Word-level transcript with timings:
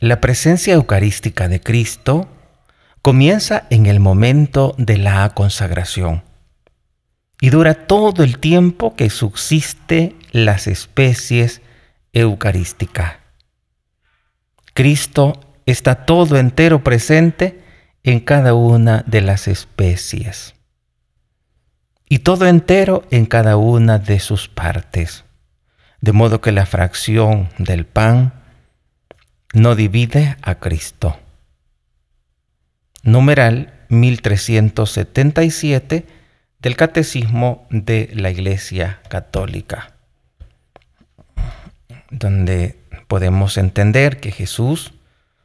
La 0.00 0.20
presencia 0.20 0.74
eucarística 0.74 1.48
de 1.48 1.60
Cristo 1.60 2.28
comienza 3.00 3.66
en 3.70 3.86
el 3.86 3.98
momento 3.98 4.74
de 4.76 4.98
la 4.98 5.26
consagración 5.30 6.22
y 7.40 7.48
dura 7.48 7.86
todo 7.86 8.22
el 8.22 8.38
tiempo 8.38 8.94
que 8.94 9.08
subsiste 9.08 10.14
las 10.32 10.66
especies 10.66 11.62
eucarísticas. 12.12 13.14
Cristo 14.74 15.40
está 15.64 16.04
todo 16.04 16.36
entero 16.36 16.84
presente 16.84 17.64
en 18.02 18.20
cada 18.20 18.52
una 18.52 19.02
de 19.06 19.22
las 19.22 19.48
especies 19.48 20.54
y 22.06 22.18
todo 22.18 22.46
entero 22.46 23.06
en 23.10 23.24
cada 23.24 23.56
una 23.56 23.98
de 23.98 24.20
sus 24.20 24.46
partes, 24.46 25.24
de 26.02 26.12
modo 26.12 26.42
que 26.42 26.52
la 26.52 26.66
fracción 26.66 27.48
del 27.56 27.86
pan 27.86 28.45
no 29.56 29.74
divide 29.74 30.36
a 30.42 30.54
Cristo. 30.56 31.18
Numeral 33.02 33.72
1377 33.88 36.06
del 36.58 36.76
Catecismo 36.76 37.66
de 37.70 38.10
la 38.12 38.30
Iglesia 38.30 39.00
Católica, 39.08 39.94
donde 42.10 42.78
podemos 43.08 43.56
entender 43.56 44.20
que 44.20 44.30
Jesús 44.30 44.92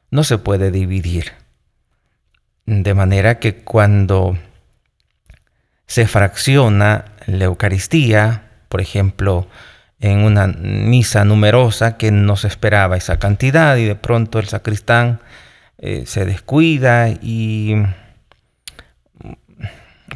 no 0.09 0.25
se 0.25 0.37
puede 0.37 0.71
dividir. 0.71 1.31
De 2.65 2.93
manera 2.93 3.39
que 3.39 3.63
cuando 3.63 4.37
se 5.87 6.05
fracciona 6.05 7.13
la 7.27 7.45
Eucaristía, 7.45 8.49
por 8.67 8.81
ejemplo, 8.81 9.47
en 10.01 10.23
una 10.23 10.47
misa 10.47 11.23
numerosa 11.23 11.95
que 11.95 12.11
no 12.11 12.35
se 12.35 12.47
esperaba 12.47 12.97
esa 12.97 13.19
cantidad 13.19 13.77
y 13.77 13.85
de 13.85 13.95
pronto 13.95 14.39
el 14.39 14.47
sacristán 14.47 15.21
eh, 15.77 16.03
se 16.07 16.25
descuida 16.25 17.09
y 17.09 17.75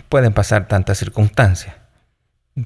pueden 0.09 0.33
pasar 0.33 0.67
tantas 0.67 0.97
circunstancias, 0.97 1.75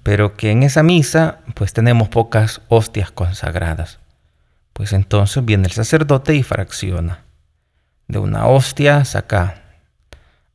pero 0.02 0.38
que 0.38 0.52
en 0.52 0.64
esa 0.64 0.82
misa 0.82 1.40
pues 1.56 1.74
tenemos 1.74 2.08
pocas 2.08 2.62
hostias 2.70 3.12
consagradas. 3.12 4.00
Pues 4.72 4.94
entonces 4.94 5.44
viene 5.44 5.66
el 5.66 5.74
sacerdote 5.74 6.36
y 6.36 6.44
fracciona. 6.44 7.26
De 8.08 8.18
una 8.18 8.48
hostia 8.48 9.04
saca 9.04 9.62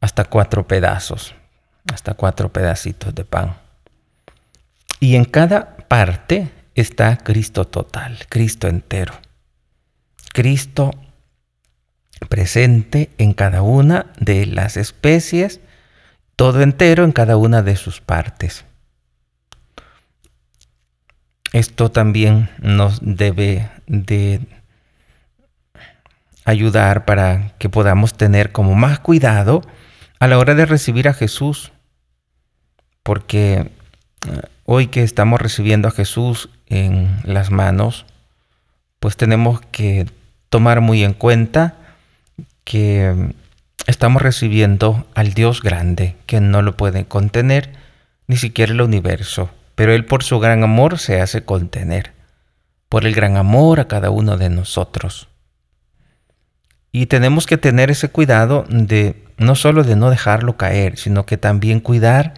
hasta 0.00 0.24
cuatro 0.24 0.66
pedazos, 0.66 1.34
hasta 1.92 2.14
cuatro 2.14 2.50
pedacitos 2.50 3.14
de 3.14 3.24
pan. 3.24 3.54
Y 4.98 5.16
en 5.16 5.26
cada 5.26 5.76
parte 5.94 6.50
está 6.74 7.18
Cristo 7.18 7.66
total, 7.66 8.18
Cristo 8.28 8.66
entero. 8.66 9.14
Cristo 10.32 10.90
presente 12.28 13.10
en 13.16 13.32
cada 13.32 13.62
una 13.62 14.06
de 14.18 14.44
las 14.46 14.76
especies, 14.76 15.60
todo 16.34 16.62
entero 16.62 17.04
en 17.04 17.12
cada 17.12 17.36
una 17.36 17.62
de 17.62 17.76
sus 17.76 18.00
partes. 18.00 18.64
Esto 21.52 21.92
también 21.92 22.50
nos 22.58 22.98
debe 23.00 23.70
de 23.86 24.40
ayudar 26.44 27.04
para 27.04 27.56
que 27.58 27.68
podamos 27.68 28.14
tener 28.14 28.50
como 28.50 28.74
más 28.74 28.98
cuidado 28.98 29.62
a 30.18 30.26
la 30.26 30.38
hora 30.38 30.56
de 30.56 30.66
recibir 30.66 31.06
a 31.06 31.14
Jesús. 31.14 31.70
Porque 33.04 33.70
hoy 34.64 34.88
que 34.88 35.02
estamos 35.02 35.40
recibiendo 35.40 35.88
a 35.88 35.92
Jesús 35.92 36.50
en 36.66 37.20
las 37.24 37.50
manos, 37.50 38.06
pues 39.00 39.16
tenemos 39.16 39.60
que 39.72 40.06
tomar 40.48 40.80
muy 40.80 41.04
en 41.04 41.12
cuenta 41.12 41.74
que 42.64 43.32
estamos 43.86 44.22
recibiendo 44.22 45.06
al 45.14 45.34
Dios 45.34 45.62
grande, 45.62 46.16
que 46.26 46.40
no 46.40 46.62
lo 46.62 46.76
puede 46.76 47.04
contener 47.04 47.72
ni 48.26 48.36
siquiera 48.36 48.72
el 48.72 48.80
universo 48.80 49.50
pero 49.74 49.92
Él 49.92 50.04
por 50.04 50.22
su 50.22 50.38
gran 50.38 50.62
amor 50.62 50.98
se 50.98 51.20
hace 51.20 51.44
contener, 51.44 52.12
por 52.88 53.06
el 53.06 53.14
gran 53.14 53.36
amor 53.36 53.80
a 53.80 53.88
cada 53.88 54.10
uno 54.10 54.36
de 54.36 54.50
nosotros. 54.50 55.28
Y 56.92 57.06
tenemos 57.06 57.46
que 57.46 57.58
tener 57.58 57.90
ese 57.90 58.08
cuidado 58.08 58.64
de 58.68 59.24
no 59.36 59.56
solo 59.56 59.82
de 59.82 59.96
no 59.96 60.10
dejarlo 60.10 60.56
caer, 60.56 60.96
sino 60.96 61.26
que 61.26 61.36
también 61.36 61.80
cuidar 61.80 62.34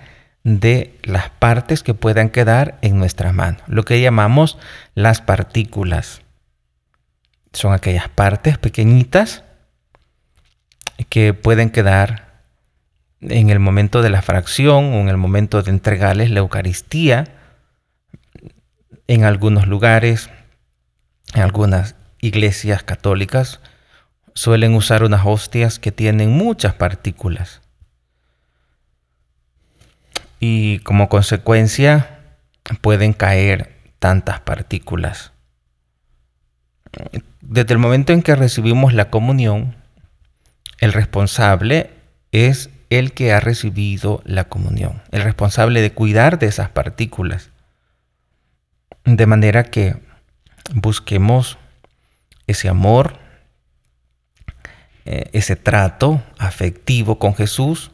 de 0.47 0.97
las 1.03 1.29
partes 1.29 1.83
que 1.83 1.93
puedan 1.93 2.29
quedar 2.29 2.79
en 2.81 2.99
nuestra 2.99 3.33
mano, 3.33 3.59
lo 3.67 3.83
que 3.83 4.01
llamamos 4.01 4.59
las 4.95 5.21
partículas. 5.21 6.23
Son 7.53 7.73
aquellas 7.73 8.09
partes 8.09 8.57
pequeñitas 8.57 9.43
que 11.09 11.35
pueden 11.35 11.71
quedar 11.71 12.45
en 13.23 13.51
el 13.51 13.59
momento 13.59 14.03
de 14.03 14.11
la 14.11 14.23
fracción 14.23 14.93
o 14.95 15.01
en 15.01 15.09
el 15.09 15.17
momento 15.17 15.65
de 15.65 15.73
entregarles 15.73 16.31
la 16.31 16.39
Eucaristía, 16.39 17.25
en 19.09 19.25
algunos 19.25 19.67
lugares, 19.67 20.31
en 21.35 21.43
algunas 21.43 21.97
iglesias 22.21 22.85
católicas, 22.85 23.59
suelen 24.33 24.75
usar 24.75 25.03
unas 25.03 25.27
hostias 25.27 25.81
que 25.81 25.91
tienen 25.91 26.31
muchas 26.31 26.75
partículas. 26.75 27.63
Y 30.41 30.81
como 30.81 31.09
consecuencia 31.09 32.21
pueden 32.81 33.13
caer 33.13 33.77
tantas 33.99 34.41
partículas. 34.41 35.33
Desde 37.41 37.73
el 37.73 37.79
momento 37.79 38.13
en 38.13 38.23
que 38.23 38.35
recibimos 38.35 38.93
la 38.93 39.11
comunión, 39.11 39.77
el 40.79 40.93
responsable 40.93 41.91
es 42.33 42.71
el 42.91 43.13
que 43.13 43.33
ha 43.33 43.41
recibido 43.41 44.23
la 44.25 44.45
comunión, 44.45 45.03
el 45.11 45.23
responsable 45.23 45.81
de 45.81 45.93
cuidar 45.93 46.39
de 46.39 46.47
esas 46.47 46.71
partículas. 46.71 47.51
De 49.05 49.27
manera 49.27 49.65
que 49.65 49.97
busquemos 50.75 51.59
ese 52.47 52.69
amor, 52.69 53.19
eh, 55.05 55.31
ese 55.33 55.57
trato 55.57 56.23
afectivo 56.39 57.19
con 57.19 57.35
Jesús 57.35 57.91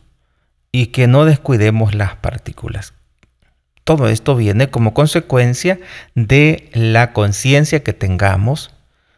y 0.72 0.87
que 0.87 1.06
no 1.06 1.27
descuidemos 1.27 1.94
las 1.94 2.16
partículas. 2.16 2.94
Todo 3.84 4.09
esto 4.09 4.34
viene 4.34 4.71
como 4.71 4.94
consecuencia 4.94 5.78
de 6.15 6.71
la 6.72 7.12
conciencia 7.12 7.83
que 7.83 7.93
tengamos 7.93 8.75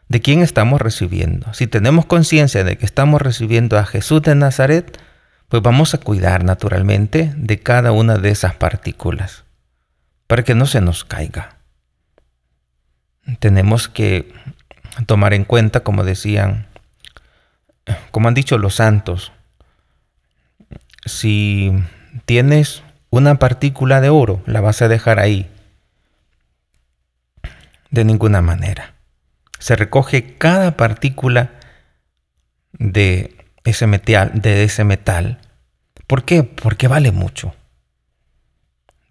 de 0.09 0.21
quién 0.21 0.43
estamos 0.43 0.81
recibiendo. 0.81 1.53
Si 1.55 1.67
tenemos 1.67 2.07
conciencia 2.07 2.65
de 2.65 2.77
que 2.77 2.85
estamos 2.85 3.23
recibiendo 3.23 3.79
a 3.79 3.87
Jesús 3.87 4.23
de 4.23 4.35
Nazaret, 4.35 4.99
pues 5.49 5.63
vamos 5.63 5.95
a 5.95 5.99
cuidar 5.99 6.45
naturalmente 6.45 7.33
de 7.37 7.61
cada 7.61 7.93
una 7.93 8.19
de 8.19 8.31
esas 8.31 8.55
partículas 8.55 9.45
para 10.27 10.43
que 10.43 10.55
no 10.55 10.67
se 10.67 10.81
nos 10.81 11.05
caiga. 11.05 11.59
Tenemos 13.39 13.89
que 13.89 14.33
tomar 15.07 15.35
en 15.35 15.45
cuenta, 15.45 15.81
como 15.81 16.05
decían, 16.05 16.67
como 18.11 18.29
han 18.29 18.35
dicho 18.35 18.59
los 18.59 18.77
santos, 18.77 19.33
si 21.05 21.73
tienes 22.25 22.83
una 23.11 23.37
partícula 23.39 24.01
de 24.01 24.11
oro, 24.11 24.43
la 24.47 24.61
vas 24.61 24.83
a 24.83 24.89
dejar 24.89 25.19
ahí. 25.19 25.51
De 27.91 28.05
ninguna 28.05 28.43
manera. 28.43 28.95
Se 29.59 29.77
recoge 29.77 30.37
cada 30.37 30.77
partícula 30.77 31.53
de 32.73 33.37
ese 33.65 33.87
metal, 33.87 34.33
de 34.35 34.65
ese 34.65 34.85
metal 34.85 35.39
¿Por 36.07 36.25
qué? 36.25 36.43
Porque 36.43 36.89
vale 36.89 37.13
mucho. 37.13 37.55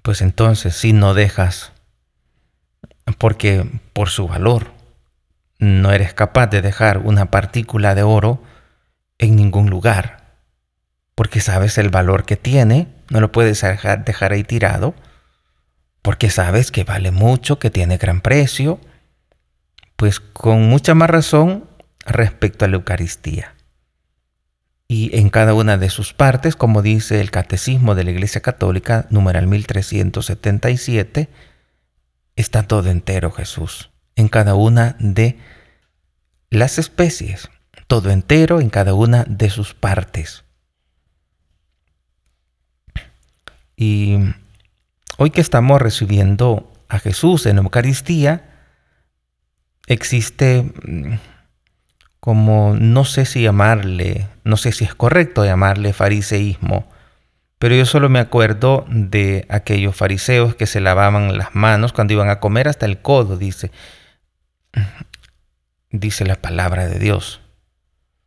Pues 0.01 0.21
entonces, 0.21 0.75
si 0.75 0.93
no 0.93 1.13
dejas, 1.13 1.71
porque 3.17 3.65
por 3.93 4.09
su 4.09 4.27
valor, 4.27 4.71
no 5.59 5.91
eres 5.91 6.13
capaz 6.13 6.47
de 6.47 6.61
dejar 6.61 6.99
una 6.99 7.31
partícula 7.31 7.95
de 7.95 8.03
oro 8.03 8.44
en 9.18 9.35
ningún 9.35 9.69
lugar, 9.69 10.22
porque 11.15 11.39
sabes 11.42 11.77
el 11.77 11.89
valor 11.89 12.25
que 12.25 12.38
tiene, 12.38 12.88
no 13.10 13.19
lo 13.19 13.31
puedes 13.31 13.62
dejar, 13.62 14.31
ahí 14.31 14.44
tirado, 14.44 14.95
porque 16.01 16.30
sabes 16.30 16.71
que 16.71 16.83
vale 16.83 17.12
mucho, 17.12 17.60
que 17.60 17.69
tiene 17.69 17.98
gran 17.98 18.21
precio, 18.21 18.80
pues 19.95 20.19
con 20.19 20.69
mucha 20.69 20.95
más 20.95 21.10
razón 21.10 21.69
respecto 22.06 22.65
a 22.65 22.68
la 22.68 22.75
Eucaristía 22.75 23.54
y 24.94 25.18
en 25.18 25.30
cada 25.30 25.56
una 25.56 25.77
de 25.77 25.89
sus 25.89 26.13
partes, 26.13 26.56
como 26.56 26.83
dice 26.83 27.19
el 27.19 27.31
Catecismo 27.31 27.95
de 27.95 28.04
la 28.04 28.12
Iglesia 28.12 28.42
Católica, 28.42 29.07
numeral 29.09 29.48
1377, 29.48 31.30
está 32.36 32.63
todo 32.63 32.92
entero 32.92 33.31
Jesús, 33.31 33.89
en 34.16 34.27
cada 34.27 34.54
una 34.54 34.95
de 35.00 35.39
las 36.51 36.77
especies, 36.77 37.50
todo 37.88 38.12
entero 38.12 38.62
en 38.62 38.69
cada 38.69 38.94
una 38.94 39.24
de 39.24 39.50
sus 39.50 39.74
partes. 39.74 40.43
Y 43.75 44.17
hoy 45.17 45.31
que 45.31 45.41
estamos 45.41 45.81
recibiendo 45.81 46.71
a 46.89 46.99
Jesús 46.99 47.45
en 47.45 47.57
Eucaristía, 47.57 48.49
existe 49.87 50.63
mm, 50.63 51.15
como 52.19 52.75
no 52.79 53.03
sé 53.03 53.25
si 53.25 53.41
llamarle, 53.41 54.27
no 54.43 54.57
sé 54.57 54.71
si 54.71 54.85
es 54.85 54.95
correcto 54.95 55.43
llamarle 55.43 55.91
fariseísmo, 55.93 56.87
pero 57.59 57.75
yo 57.75 57.85
solo 57.85 58.09
me 58.09 58.19
acuerdo 58.19 58.85
de 58.89 59.45
aquellos 59.49 59.95
fariseos 59.95 60.55
que 60.55 60.67
se 60.67 60.81
lavaban 60.81 61.37
las 61.37 61.55
manos 61.55 61.93
cuando 61.93 62.13
iban 62.13 62.29
a 62.29 62.39
comer 62.39 62.67
hasta 62.67 62.85
el 62.85 63.01
codo, 63.01 63.37
dice, 63.37 63.71
dice 65.89 66.25
la 66.25 66.35
palabra 66.35 66.87
de 66.87 66.99
Dios. 66.99 67.39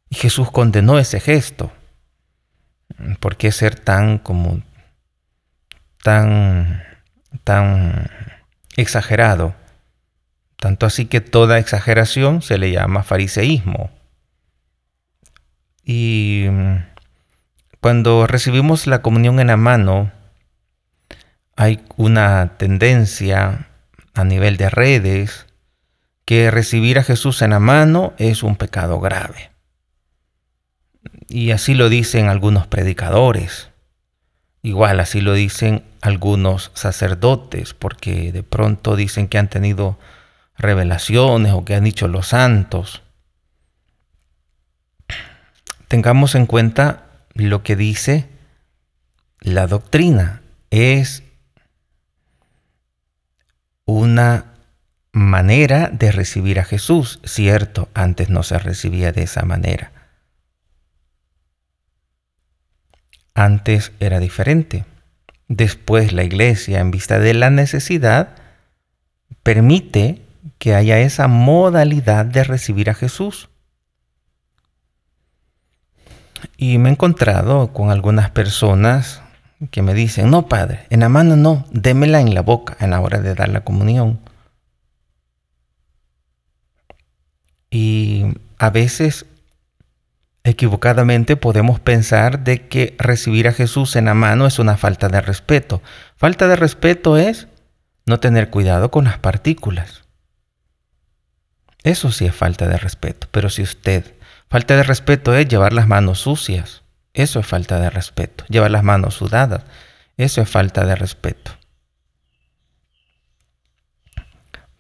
Y 0.09 0.17
Jesús 0.17 0.51
condenó 0.51 0.99
ese 0.99 1.21
gesto. 1.21 1.73
¿Por 3.21 3.37
qué 3.37 3.53
ser 3.53 3.79
tan 3.79 4.17
como 4.17 4.63
tan 6.03 6.83
tan 7.45 8.11
exagerado? 8.77 9.55
Tanto 10.57 10.87
así 10.87 11.07
que 11.07 11.21
toda 11.21 11.59
exageración 11.59 12.43
se 12.43 12.59
le 12.59 12.73
llama 12.73 13.03
fariseísmo. 13.03 13.91
Y 15.85 16.47
mm, 16.51 16.77
cuando 17.81 18.27
recibimos 18.27 18.87
la 18.87 19.03
comunión 19.03 19.39
en 19.39 19.49
la 19.49 19.57
mano, 19.57 20.11
hay 21.57 21.85
una 21.97 22.57
tendencia 22.59 23.69
a 24.15 24.25
nivel 24.25 24.57
de 24.57 24.71
redes 24.71 25.47
que 26.25 26.51
recibir 26.51 26.99
a 26.99 27.05
Jesús 27.05 27.41
en 27.43 27.51
la 27.51 27.61
mano 27.61 28.15
es 28.19 28.43
un 28.43 28.57
pecado 28.57 28.99
grave. 28.99 29.51
Y 31.29 31.53
así 31.53 31.75
lo 31.75 31.89
dicen 31.89 32.29
algunos 32.29 32.67
predicadores. 32.67 33.71
Igual 34.67 34.99
así 34.99 35.21
lo 35.21 35.33
dicen 35.33 35.85
algunos 36.01 36.73
sacerdotes, 36.75 37.73
porque 37.73 38.33
de 38.33 38.43
pronto 38.43 38.97
dicen 38.97 39.29
que 39.29 39.39
han 39.39 39.49
tenido 39.49 39.97
revelaciones 40.59 41.53
o 41.53 41.65
que 41.65 41.77
han 41.77 41.85
dicho 41.85 42.09
los 42.09 42.27
santos. 42.27 43.05
Tengamos 45.87 46.35
en 46.35 46.47
cuenta 46.47 47.05
lo 47.33 47.63
que 47.63 47.77
dice 47.77 48.29
la 49.39 49.69
doctrina. 49.69 50.43
Es 50.71 51.23
una 53.85 54.47
manera 55.13 55.91
de 55.91 56.11
recibir 56.11 56.59
a 56.59 56.65
Jesús. 56.65 57.21
Cierto, 57.23 57.89
antes 57.95 58.31
no 58.31 58.43
se 58.43 58.59
recibía 58.59 59.13
de 59.13 59.23
esa 59.23 59.45
manera. 59.45 59.93
Antes 63.37 63.93
era 64.01 64.19
diferente. 64.19 64.87
Después 65.47 66.15
la 66.15 66.25
iglesia, 66.25 66.81
en 66.81 66.91
vista 66.91 67.19
de 67.19 67.35
la 67.35 67.51
necesidad, 67.51 68.31
permite 69.43 70.23
que 70.57 70.75
haya 70.75 70.99
esa 71.01 71.29
modalidad 71.29 72.25
de 72.25 72.45
recibir 72.45 72.89
a 72.89 72.95
Jesús. 72.95 73.51
Y 76.57 76.79
me 76.79 76.89
he 76.89 76.93
encontrado 76.93 77.75
con 77.75 77.91
algunas 77.91 78.31
personas 78.31 79.21
que 79.71 79.83
me 79.83 79.93
dicen, 79.93 80.31
no, 80.31 80.49
padre, 80.49 80.87
en 80.89 81.01
la 81.01 81.11
mano 81.11 81.37
no, 81.37 81.67
démela 81.71 82.23
en 82.23 82.35
la 82.35 82.41
boca 82.41 82.79
en 82.81 82.89
la 82.89 83.01
hora 83.01 83.21
de 83.21 83.35
dar 83.35 83.51
la 83.51 83.65
comunión. 83.65 84.19
Y 87.71 88.25
a 88.57 88.71
veces 88.71 89.27
equivocadamente 90.47 91.37
podemos 91.37 91.81
pensar 91.81 92.45
de 92.45 92.69
que 92.69 92.95
recibir 92.99 93.49
a 93.49 93.53
Jesús 93.53 93.97
en 93.97 94.05
la 94.05 94.15
mano 94.15 94.47
es 94.47 94.59
una 94.59 94.77
falta 94.77 95.09
de 95.09 95.21
respeto. 95.21 95.83
Falta 96.17 96.47
de 96.47 96.57
respeto 96.57 97.17
es 97.17 97.49
no 98.07 98.21
tener 98.21 98.49
cuidado 98.49 98.91
con 98.91 99.05
las 99.05 99.19
partículas. 99.19 100.05
Eso 101.83 102.13
sí 102.13 102.27
es 102.27 102.35
falta 102.35 102.69
de 102.69 102.79
respeto. 102.79 103.27
Pero 103.33 103.51
si 103.51 103.63
usted, 103.63 104.15
falta 104.49 104.77
de 104.77 104.85
respeto 104.85 105.35
es 105.35 105.49
llevar 105.49 105.73
las 105.73 105.89
manos 105.89 106.21
sucias. 106.21 106.83
Eso 107.13 107.41
es 107.41 107.47
falta 107.47 107.81
de 107.81 107.91
respeto. 107.91 108.45
Llevar 108.49 108.71
las 108.71 108.85
manos 108.85 109.15
sudadas. 109.15 109.65
Eso 110.17 110.41
es 110.41 110.49
falta 110.49 110.87
de 110.87 110.95
respeto. 110.95 111.53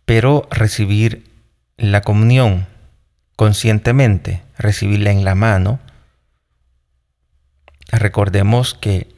Pero 0.04 0.46
recibir 0.50 1.28
la 1.76 2.02
comunión 2.02 2.66
conscientemente 3.34 4.45
recibirla 4.58 5.10
en 5.10 5.24
la 5.24 5.34
mano, 5.34 5.80
recordemos 7.90 8.74
que 8.74 9.14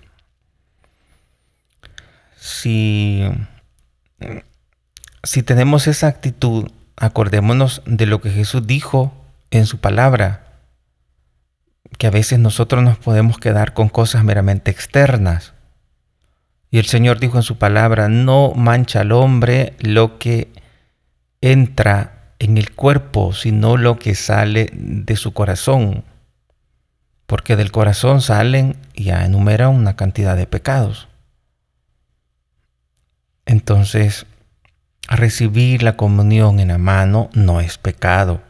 si, 2.36 3.22
si 5.22 5.42
tenemos 5.42 5.86
esa 5.86 6.08
actitud, 6.08 6.70
acordémonos 6.96 7.82
de 7.86 8.06
lo 8.06 8.20
que 8.20 8.30
Jesús 8.30 8.66
dijo 8.66 9.12
en 9.50 9.66
su 9.66 9.78
palabra, 9.78 10.44
que 11.96 12.06
a 12.06 12.10
veces 12.10 12.38
nosotros 12.38 12.82
nos 12.82 12.98
podemos 12.98 13.38
quedar 13.38 13.74
con 13.74 13.88
cosas 13.88 14.22
meramente 14.24 14.70
externas. 14.70 15.54
Y 16.70 16.78
el 16.78 16.86
Señor 16.86 17.18
dijo 17.18 17.38
en 17.38 17.42
su 17.42 17.58
palabra, 17.58 18.08
no 18.08 18.52
mancha 18.54 19.00
al 19.00 19.12
hombre 19.12 19.74
lo 19.80 20.18
que 20.18 20.52
entra 21.40 22.17
en 22.38 22.58
el 22.58 22.74
cuerpo, 22.74 23.32
sino 23.32 23.76
lo 23.76 23.98
que 23.98 24.14
sale 24.14 24.70
de 24.72 25.16
su 25.16 25.32
corazón. 25.32 26.04
Porque 27.26 27.56
del 27.56 27.72
corazón 27.72 28.20
salen, 28.20 28.76
ya 28.94 29.24
enumera 29.24 29.68
una 29.68 29.96
cantidad 29.96 30.36
de 30.36 30.46
pecados. 30.46 31.08
Entonces, 33.44 34.26
recibir 35.08 35.82
la 35.82 35.96
comunión 35.96 36.60
en 36.60 36.68
la 36.68 36.78
mano 36.78 37.30
no 37.32 37.60
es 37.60 37.78
pecado. 37.78 38.42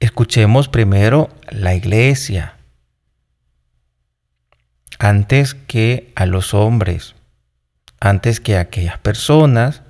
Escuchemos 0.00 0.68
primero 0.68 1.30
la 1.50 1.74
iglesia 1.74 2.56
antes 4.98 5.54
que 5.54 6.12
a 6.16 6.26
los 6.26 6.54
hombres, 6.54 7.14
antes 8.00 8.40
que 8.40 8.56
a 8.56 8.60
aquellas 8.60 8.98
personas 8.98 9.82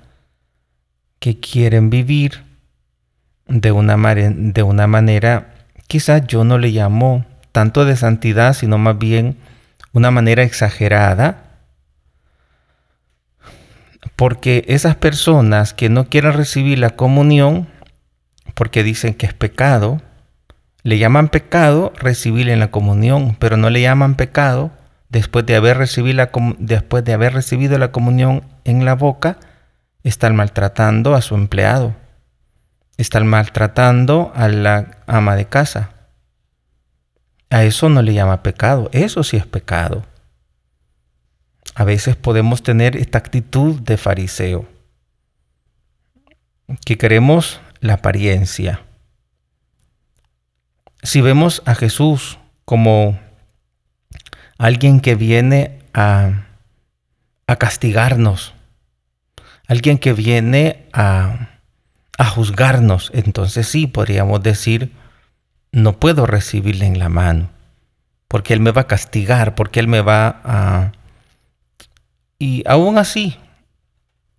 que 1.19 1.39
quieren 1.39 1.89
vivir 1.89 2.43
de 3.47 3.71
una, 3.71 3.95
de 4.15 4.63
una 4.63 4.87
manera, 4.87 5.53
quizás 5.87 6.25
yo 6.27 6.43
no 6.43 6.57
le 6.57 6.69
llamo 6.69 7.25
tanto 7.51 7.85
de 7.85 7.95
santidad, 7.95 8.53
sino 8.53 8.77
más 8.77 8.97
bien 8.97 9.37
una 9.91 10.11
manera 10.11 10.43
exagerada, 10.43 11.45
porque 14.15 14.65
esas 14.67 14.95
personas 14.95 15.73
que 15.73 15.89
no 15.89 16.05
quieren 16.05 16.33
recibir 16.33 16.79
la 16.79 16.91
comunión, 16.91 17.67
porque 18.53 18.83
dicen 18.83 19.13
que 19.13 19.25
es 19.25 19.33
pecado, 19.33 20.01
le 20.83 20.97
llaman 20.97 21.29
pecado 21.29 21.91
recibir 21.97 22.49
en 22.49 22.59
la 22.59 22.71
comunión, 22.71 23.35
pero 23.39 23.57
no 23.57 23.69
le 23.69 23.81
llaman 23.81 24.15
pecado 24.15 24.71
después 25.09 25.45
de 25.45 25.55
haber 25.55 25.77
recibido 25.77 26.29
después 26.59 27.03
de 27.03 27.13
haber 27.13 27.33
recibido 27.33 27.77
la 27.77 27.91
comunión 27.91 28.43
en 28.63 28.85
la 28.85 28.95
boca, 28.95 29.37
están 30.03 30.35
maltratando 30.35 31.15
a 31.15 31.21
su 31.21 31.35
empleado, 31.35 31.95
están 32.97 33.27
maltratando 33.27 34.31
a 34.35 34.47
la 34.47 35.03
ama 35.07 35.35
de 35.35 35.45
casa. 35.45 35.91
A 37.49 37.63
eso 37.63 37.89
no 37.89 38.01
le 38.01 38.13
llama 38.13 38.43
pecado, 38.43 38.89
eso 38.93 39.23
sí 39.23 39.37
es 39.37 39.45
pecado. 39.45 40.05
A 41.75 41.83
veces 41.83 42.15
podemos 42.15 42.61
tener 42.61 42.95
esta 42.95 43.17
actitud 43.17 43.79
de 43.81 43.97
fariseo, 43.97 44.67
que 46.85 46.97
queremos 46.97 47.61
la 47.79 47.95
apariencia. 47.95 48.81
Si 51.01 51.21
vemos 51.21 51.63
a 51.65 51.75
Jesús 51.75 52.37
como 52.65 53.17
alguien 54.57 54.99
que 54.99 55.15
viene 55.15 55.79
a, 55.93 56.45
a 57.47 57.55
castigarnos, 57.55 58.53
alguien 59.69 59.99
que 59.99 60.13
viene 60.13 60.87
a, 60.91 61.51
juzgarnos, 62.35 63.11
entonces 63.13 63.67
sí 63.67 63.87
podríamos 63.87 64.43
decir, 64.43 64.91
no 65.71 65.99
puedo 65.99 66.25
recibirle 66.25 66.85
en 66.85 66.99
la 66.99 67.07
mano, 67.07 67.49
porque 68.27 68.53
Él 68.53 68.59
me 68.59 68.71
va 68.71 68.81
a 68.81 68.87
castigar, 68.87 69.55
porque 69.55 69.79
Él 69.79 69.87
me 69.87 70.01
va 70.01 70.41
a... 70.43 70.91
Y 72.39 72.63
aún 72.67 72.97
así, 72.97 73.37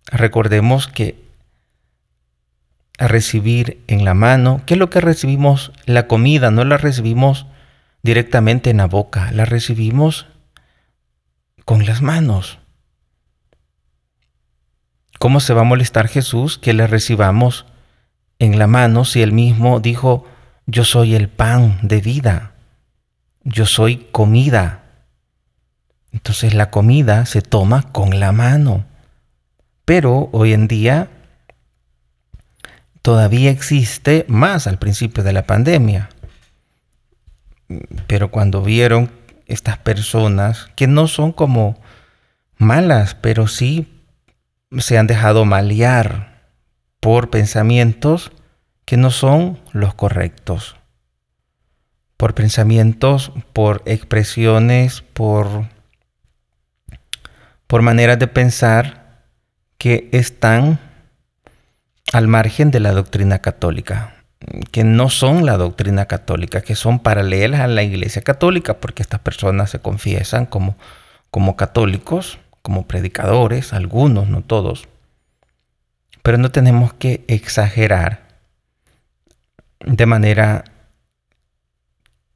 recordemos 0.05 0.87
que 0.87 1.23
recibir 2.99 3.81
en 3.87 4.05
la 4.05 4.13
mano, 4.13 4.61
¿qué 4.65 4.75
es 4.75 4.79
lo 4.79 4.89
que 4.91 5.01
recibimos? 5.01 5.71
La 5.85 6.07
comida, 6.07 6.51
no 6.51 6.65
la 6.65 6.77
recibimos 6.77 7.47
directamente 8.03 8.69
en 8.69 8.77
la 8.77 8.87
boca, 8.87 9.31
la 9.31 9.45
recibimos 9.45 10.27
con 11.65 11.85
las 11.85 12.01
manos. 12.01 12.60
¿Cómo 15.21 15.39
se 15.39 15.53
va 15.53 15.61
a 15.61 15.65
molestar 15.65 16.07
Jesús 16.07 16.57
que 16.57 16.73
le 16.73 16.87
recibamos 16.87 17.67
en 18.39 18.57
la 18.57 18.65
mano 18.65 19.05
si 19.05 19.21
él 19.21 19.33
mismo 19.33 19.79
dijo, 19.79 20.25
yo 20.65 20.83
soy 20.83 21.13
el 21.13 21.29
pan 21.29 21.77
de 21.83 22.01
vida, 22.01 22.53
yo 23.43 23.67
soy 23.67 23.97
comida? 24.11 24.81
Entonces 26.11 26.55
la 26.55 26.71
comida 26.71 27.27
se 27.27 27.43
toma 27.43 27.83
con 27.91 28.19
la 28.19 28.31
mano. 28.31 28.85
Pero 29.85 30.29
hoy 30.31 30.53
en 30.53 30.67
día 30.67 31.07
todavía 33.03 33.51
existe 33.51 34.25
más 34.27 34.65
al 34.65 34.79
principio 34.79 35.23
de 35.23 35.33
la 35.33 35.45
pandemia. 35.45 36.09
Pero 38.07 38.31
cuando 38.31 38.63
vieron 38.63 39.11
estas 39.45 39.77
personas, 39.77 40.71
que 40.75 40.87
no 40.87 41.07
son 41.07 41.31
como 41.31 41.79
malas, 42.57 43.13
pero 43.13 43.45
sí 43.45 44.00
se 44.79 44.97
han 44.97 45.07
dejado 45.07 45.45
malear 45.45 46.49
por 46.99 47.29
pensamientos 47.29 48.31
que 48.85 48.97
no 48.97 49.11
son 49.11 49.59
los 49.73 49.93
correctos, 49.93 50.75
por 52.17 52.33
pensamientos, 52.35 53.31
por 53.53 53.81
expresiones, 53.85 55.01
por, 55.01 55.67
por 57.67 57.81
maneras 57.81 58.19
de 58.19 58.27
pensar 58.27 59.25
que 59.77 60.09
están 60.11 60.79
al 62.13 62.27
margen 62.27 62.71
de 62.71 62.79
la 62.79 62.91
doctrina 62.91 63.39
católica, 63.39 64.15
que 64.71 64.83
no 64.83 65.09
son 65.09 65.45
la 65.45 65.57
doctrina 65.57 66.05
católica, 66.05 66.61
que 66.61 66.75
son 66.75 66.99
paralelas 66.99 67.61
a 67.61 67.67
la 67.67 67.83
Iglesia 67.83 68.21
católica, 68.21 68.75
porque 68.75 69.01
estas 69.01 69.21
personas 69.21 69.69
se 69.69 69.79
confiesan 69.79 70.45
como, 70.45 70.77
como 71.29 71.55
católicos, 71.55 72.39
como 72.61 72.87
predicadores, 72.87 73.73
algunos, 73.73 74.27
no 74.27 74.41
todos. 74.41 74.87
Pero 76.23 76.37
no 76.37 76.51
tenemos 76.51 76.93
que 76.93 77.23
exagerar 77.27 78.27
de 79.79 80.05
manera 80.05 80.63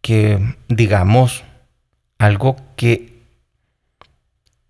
que 0.01 0.55
digamos 0.67 1.44
algo 2.17 2.55
que 2.75 3.22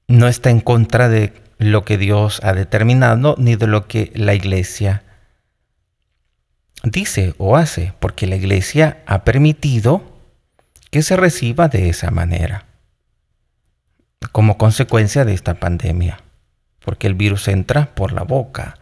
no 0.07 0.27
está 0.27 0.49
en 0.49 0.59
contra 0.59 1.09
de 1.09 1.33
lo 1.57 1.85
que 1.85 1.97
Dios 1.97 2.41
ha 2.43 2.53
determinado 2.53 3.35
ni 3.37 3.55
de 3.55 3.67
lo 3.67 3.87
que 3.87 4.11
la 4.15 4.33
iglesia 4.33 5.03
dice 6.83 7.33
o 7.37 7.57
hace, 7.57 7.93
porque 7.99 8.27
la 8.27 8.35
iglesia 8.35 9.03
ha 9.05 9.23
permitido 9.23 10.03
que 10.91 11.01
se 11.01 11.17
reciba 11.17 11.67
de 11.67 11.89
esa 11.89 12.11
manera, 12.11 12.65
como 14.31 14.57
consecuencia 14.57 15.25
de 15.25 15.33
esta 15.33 15.55
pandemia, 15.55 16.19
porque 16.79 17.07
el 17.07 17.15
virus 17.15 17.47
entra 17.47 17.93
por 17.95 18.11
la 18.11 18.23
boca. 18.23 18.77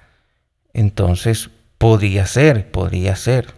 Entonces, 0.74 1.50
podría 1.78 2.26
ser, 2.26 2.72
podría 2.72 3.16
ser, 3.16 3.54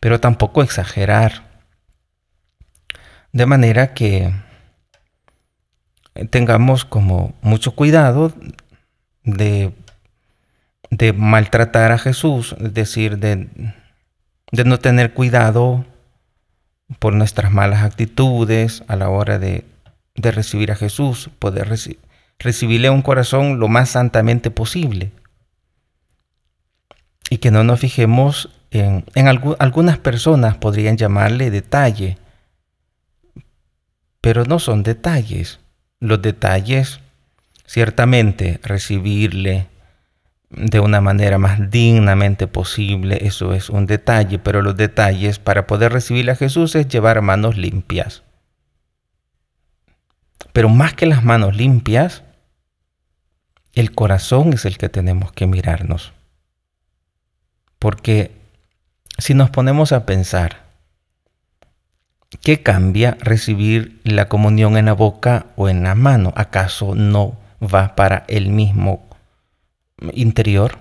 pero 0.00 0.20
tampoco 0.20 0.62
exagerar. 0.62 1.44
De 3.32 3.44
manera 3.46 3.92
que 3.92 4.32
tengamos 6.30 6.84
como 6.84 7.34
mucho 7.42 7.74
cuidado 7.74 8.32
de, 9.22 9.72
de 10.90 11.12
maltratar 11.12 11.92
a 11.92 11.98
Jesús, 11.98 12.56
es 12.58 12.72
decir, 12.72 13.18
de, 13.18 13.48
de, 14.52 14.64
no 14.64 14.78
tener 14.78 15.12
cuidado 15.12 15.84
por 16.98 17.12
nuestras 17.12 17.52
malas 17.52 17.82
actitudes 17.82 18.82
a 18.88 18.96
la 18.96 19.10
hora 19.10 19.38
de, 19.38 19.64
de 20.16 20.30
recibir 20.30 20.72
a 20.72 20.76
Jesús, 20.76 21.30
poder 21.38 21.68
recibirle 22.38 22.90
un 22.90 23.02
corazón 23.02 23.58
lo 23.58 23.68
más 23.68 23.90
santamente 23.90 24.50
posible. 24.50 25.12
Y 27.30 27.38
que 27.38 27.50
no 27.50 27.64
nos 27.64 27.80
fijemos 27.80 28.50
en, 28.70 29.04
en 29.14 29.28
algunas 29.28 29.98
personas 29.98 30.56
podrían 30.56 30.96
llamarle 30.96 31.50
detalle, 31.50 32.18
pero 34.20 34.44
no 34.44 34.58
son 34.58 34.82
detalles 34.82 35.60
los 36.00 36.20
detalles, 36.20 37.00
ciertamente 37.66 38.60
recibirle 38.62 39.68
de 40.50 40.80
una 40.80 41.00
manera 41.00 41.38
más 41.38 41.70
dignamente 41.70 42.46
posible, 42.46 43.18
eso 43.22 43.52
es 43.52 43.68
un 43.68 43.86
detalle, 43.86 44.38
pero 44.38 44.62
los 44.62 44.76
detalles 44.76 45.38
para 45.38 45.66
poder 45.66 45.92
recibir 45.92 46.30
a 46.30 46.36
Jesús 46.36 46.74
es 46.76 46.88
llevar 46.88 47.20
manos 47.22 47.56
limpias. 47.56 48.22
Pero 50.52 50.68
más 50.68 50.94
que 50.94 51.06
las 51.06 51.24
manos 51.24 51.56
limpias, 51.56 52.22
el 53.72 53.92
corazón 53.94 54.52
es 54.52 54.64
el 54.64 54.78
que 54.78 54.88
tenemos 54.88 55.32
que 55.32 55.46
mirarnos. 55.46 56.12
Porque 57.78 58.32
si 59.18 59.34
nos 59.34 59.50
ponemos 59.50 59.92
a 59.92 60.06
pensar, 60.06 60.66
¿Qué 62.42 62.62
cambia 62.62 63.16
recibir 63.20 64.00
la 64.04 64.28
comunión 64.28 64.76
en 64.76 64.86
la 64.86 64.92
boca 64.92 65.46
o 65.56 65.68
en 65.68 65.82
la 65.82 65.94
mano? 65.94 66.32
¿Acaso 66.36 66.94
no 66.94 67.36
va 67.62 67.94
para 67.94 68.24
el 68.28 68.50
mismo 68.50 69.08
interior? 70.12 70.78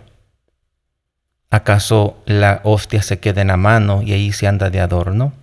¿Acaso 1.49 2.21
la 2.25 2.61
hostia 2.63 3.01
se 3.01 3.19
queda 3.19 3.41
en 3.41 3.47
la 3.47 3.57
mano 3.57 4.01
y 4.01 4.13
ahí 4.13 4.31
se 4.31 4.47
anda 4.47 4.69
de 4.69 4.79
adorno? 4.79 5.33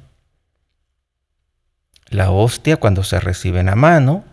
La 2.13 2.31
hostia 2.31 2.77
cuando 2.77 3.03
se 3.05 3.19
recibe 3.19 3.61
en 3.61 3.67
la 3.67 3.75
mano 3.75 4.25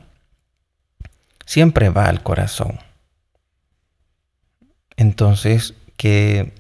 siempre 1.46 1.90
va 1.90 2.06
al 2.06 2.22
corazón. 2.22 2.78
Entonces, 4.98 5.74
que 5.96 6.54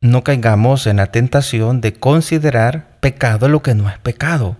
no 0.00 0.22
caigamos 0.22 0.86
en 0.86 0.96
la 0.96 1.08
tentación 1.08 1.80
de 1.80 1.94
considerar 1.94 2.98
pecado 3.00 3.48
lo 3.48 3.62
que 3.62 3.74
no 3.74 3.90
es 3.90 3.98
pecado, 3.98 4.56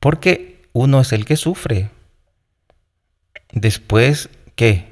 porque 0.00 0.68
uno 0.72 1.00
es 1.00 1.12
el 1.12 1.24
que 1.24 1.36
sufre. 1.36 1.90
Después, 3.52 4.28
¿qué? 4.56 4.88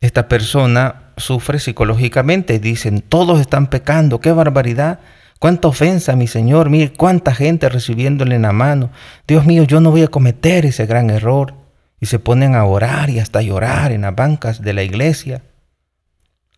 Esta 0.00 0.26
persona 0.26 1.12
sufre 1.18 1.58
psicológicamente, 1.58 2.58
dicen, 2.58 3.02
todos 3.02 3.40
están 3.40 3.68
pecando, 3.68 4.20
qué 4.20 4.32
barbaridad, 4.32 5.00
cuánta 5.38 5.68
ofensa, 5.68 6.16
mi 6.16 6.26
Señor, 6.26 6.70
mire 6.70 6.92
cuánta 6.92 7.34
gente 7.34 7.68
recibiéndole 7.68 8.36
en 8.36 8.42
la 8.42 8.52
mano, 8.52 8.90
Dios 9.26 9.46
mío, 9.46 9.64
yo 9.64 9.80
no 9.80 9.90
voy 9.90 10.02
a 10.02 10.08
cometer 10.08 10.66
ese 10.66 10.86
gran 10.86 11.10
error. 11.10 11.54
Y 11.98 12.06
se 12.06 12.18
ponen 12.18 12.54
a 12.54 12.64
orar 12.64 13.08
y 13.08 13.20
hasta 13.20 13.38
a 13.38 13.42
llorar 13.42 13.90
en 13.90 14.02
las 14.02 14.14
bancas 14.14 14.60
de 14.60 14.74
la 14.74 14.82
iglesia 14.82 15.40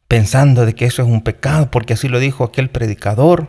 pensando 0.09 0.65
de 0.65 0.75
que 0.75 0.87
eso 0.87 1.03
es 1.03 1.09
un 1.09 1.21
pecado, 1.21 1.71
porque 1.71 1.93
así 1.93 2.09
lo 2.09 2.19
dijo 2.19 2.43
aquel 2.43 2.71
predicador, 2.71 3.49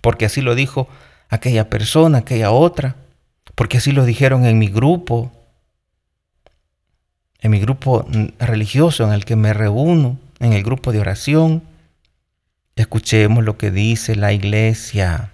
porque 0.00 0.24
así 0.24 0.40
lo 0.40 0.54
dijo 0.54 0.88
aquella 1.28 1.68
persona, 1.68 2.18
aquella 2.18 2.50
otra, 2.50 2.96
porque 3.54 3.76
así 3.76 3.92
lo 3.92 4.06
dijeron 4.06 4.46
en 4.46 4.58
mi 4.58 4.68
grupo, 4.68 5.30
en 7.40 7.50
mi 7.50 7.60
grupo 7.60 8.06
religioso 8.38 9.04
en 9.04 9.12
el 9.12 9.26
que 9.26 9.36
me 9.36 9.52
reúno, 9.52 10.18
en 10.40 10.54
el 10.54 10.62
grupo 10.62 10.90
de 10.90 11.00
oración. 11.00 11.62
Escuchemos 12.76 13.44
lo 13.44 13.58
que 13.58 13.70
dice 13.70 14.16
la 14.16 14.32
iglesia. 14.32 15.32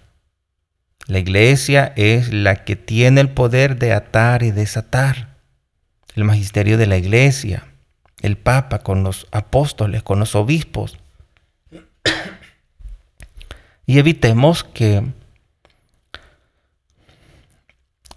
La 1.07 1.19
iglesia 1.19 1.93
es 1.97 2.33
la 2.33 2.65
que 2.65 2.77
tiene 2.77 3.21
el 3.21 3.31
poder 3.31 3.79
de 3.79 3.93
atar 3.93 4.43
y 4.43 4.51
desatar. 4.51 5.37
El 6.15 6.25
magisterio 6.25 6.77
de 6.79 6.87
la 6.87 6.97
iglesia 6.97 7.65
el 8.21 8.37
Papa, 8.37 8.81
con 8.81 9.03
los 9.03 9.27
apóstoles, 9.31 10.03
con 10.03 10.19
los 10.19 10.35
obispos. 10.35 10.99
Y 13.87 13.99
evitemos 13.99 14.65
que 14.65 15.03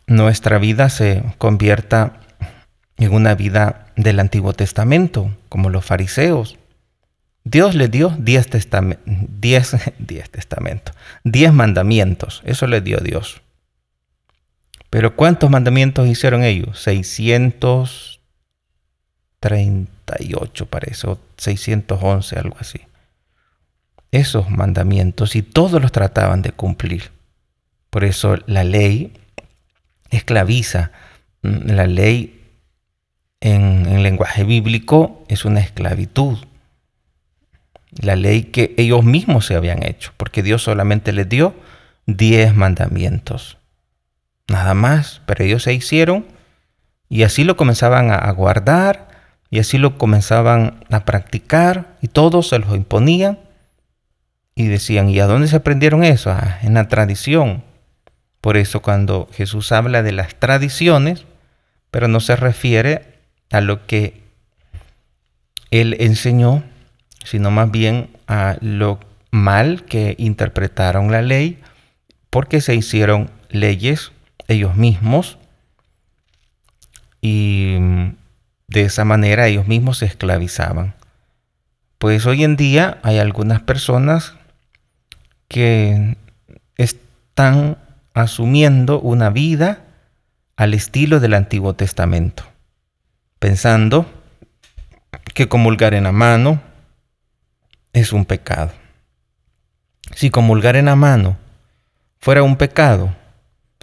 nuestra 0.08 0.58
vida 0.58 0.90
se 0.90 1.24
convierta 1.38 2.20
en 2.98 3.13
una 3.13 3.36
vida 3.36 3.88
del 3.96 4.20
Antiguo 4.20 4.54
Testamento, 4.54 5.32
como 5.50 5.70
los 5.70 5.86
fariseos. 5.86 6.58
Dios 7.43 7.75
le 7.75 7.88
dio 7.88 8.15
diez, 8.19 8.48
diez, 8.50 9.75
diez 10.00 10.29
testamentos, 10.29 10.95
diez 11.24 11.53
mandamientos, 11.53 12.41
eso 12.45 12.67
le 12.67 12.81
dio 12.81 13.00
Dios. 13.00 13.41
Pero 14.89 15.15
¿cuántos 15.15 15.50
mandamientos 15.50 16.07
hicieron 16.07 16.43
ellos? 16.43 16.79
600 16.79 18.12
38 19.41 20.67
parece, 20.67 21.07
o 21.07 21.19
611, 21.38 22.39
algo 22.39 22.55
así. 22.60 22.79
Esos 24.12 24.50
mandamientos 24.50 25.36
y 25.36 25.41
todos 25.41 25.81
los 25.81 25.91
trataban 25.91 26.41
de 26.41 26.51
cumplir. 26.51 27.12
Por 27.89 28.03
eso 28.03 28.38
la 28.45 28.63
ley 28.63 29.13
esclaviza. 30.12 30.91
Mm, 31.41 31.71
la 31.71 31.88
ley 31.88 32.39
en 33.39 34.03
lenguaje 34.03 34.43
bíblico 34.43 35.25
es 35.27 35.43
una 35.43 35.60
esclavitud. 35.62 36.38
La 38.00 38.15
ley 38.15 38.43
que 38.43 38.74
ellos 38.77 39.03
mismos 39.03 39.45
se 39.45 39.55
habían 39.55 39.83
hecho, 39.83 40.13
porque 40.17 40.43
Dios 40.43 40.63
solamente 40.63 41.12
les 41.12 41.27
dio 41.27 41.55
10 42.05 42.55
mandamientos. 42.55 43.57
Nada 44.48 44.74
más, 44.74 45.21
pero 45.25 45.43
ellos 45.43 45.63
se 45.63 45.74
hicieron 45.74 46.25
y 47.10 47.24
así 47.24 47.43
lo 47.43 47.57
comenzaban 47.57 48.12
a 48.12 48.31
guardar 48.31 49.07
y 49.50 49.60
así 49.60 49.77
lo 49.77 49.98
comenzaban 49.98 50.86
a 50.89 51.03
practicar 51.03 51.98
y 52.01 52.07
todos 52.07 52.48
se 52.50 52.60
los 52.60 52.74
imponían 52.74 53.39
y 54.55 54.67
decían, 54.67 55.10
¿y 55.10 55.19
a 55.19 55.25
dónde 55.25 55.48
se 55.48 55.57
aprendieron 55.57 56.03
eso? 56.03 56.31
Ah, 56.31 56.60
en 56.62 56.74
la 56.74 56.88
tradición. 56.88 57.63
Por 58.39 58.57
eso 58.57 58.81
cuando 58.81 59.27
Jesús 59.33 59.71
habla 59.71 60.03
de 60.03 60.13
las 60.13 60.36
tradiciones, 60.36 61.25
pero 61.91 62.07
no 62.07 62.19
se 62.19 62.36
refiere 62.36 63.19
a 63.51 63.62
lo 63.62 63.86
que 63.86 64.24
él 65.69 65.98
enseñó, 66.00 66.63
sino 67.24 67.51
más 67.51 67.72
bien 67.72 68.10
a 68.28 68.58
lo 68.62 69.00
mal 69.32 69.86
que 69.86 70.16
interpretaron 70.18 71.12
la 71.12 71.22
ley 71.22 71.60
porque 72.30 72.62
se 72.62 72.75
hicieron 72.75 73.30
leyes 73.50 74.12
ellos 74.48 74.75
mismos 74.75 75.38
y 77.22 77.78
de 78.68 78.82
esa 78.82 79.06
manera 79.06 79.48
ellos 79.48 79.68
mismos 79.68 80.00
se 80.00 80.06
esclavizaban. 80.06 80.96
Pues 81.98 82.25
hoy 82.25 82.44
en 82.44 82.56
día 82.56 83.00
hay 83.04 83.20
algunas 83.20 83.62
personas 83.62 84.34
que 85.48 86.18
están 86.78 87.78
asumiendo 88.13 89.00
una 89.00 89.30
vida 89.30 89.84
al 90.56 90.74
estilo 90.74 91.20
del 91.20 91.34
Antiguo 91.34 91.74
Testamento, 91.75 92.44
pensando 93.40 94.10
que 95.34 95.48
comulgar 95.48 95.94
en 95.94 96.06
la 96.06 96.12
mano 96.12 96.62
es 97.93 98.13
un 98.13 98.25
pecado. 98.25 98.71
Si 100.15 100.29
comulgar 100.29 100.75
en 100.75 100.86
la 100.86 100.95
mano 100.95 101.38
fuera 102.19 102.43
un 102.43 102.55
pecado, 102.55 103.13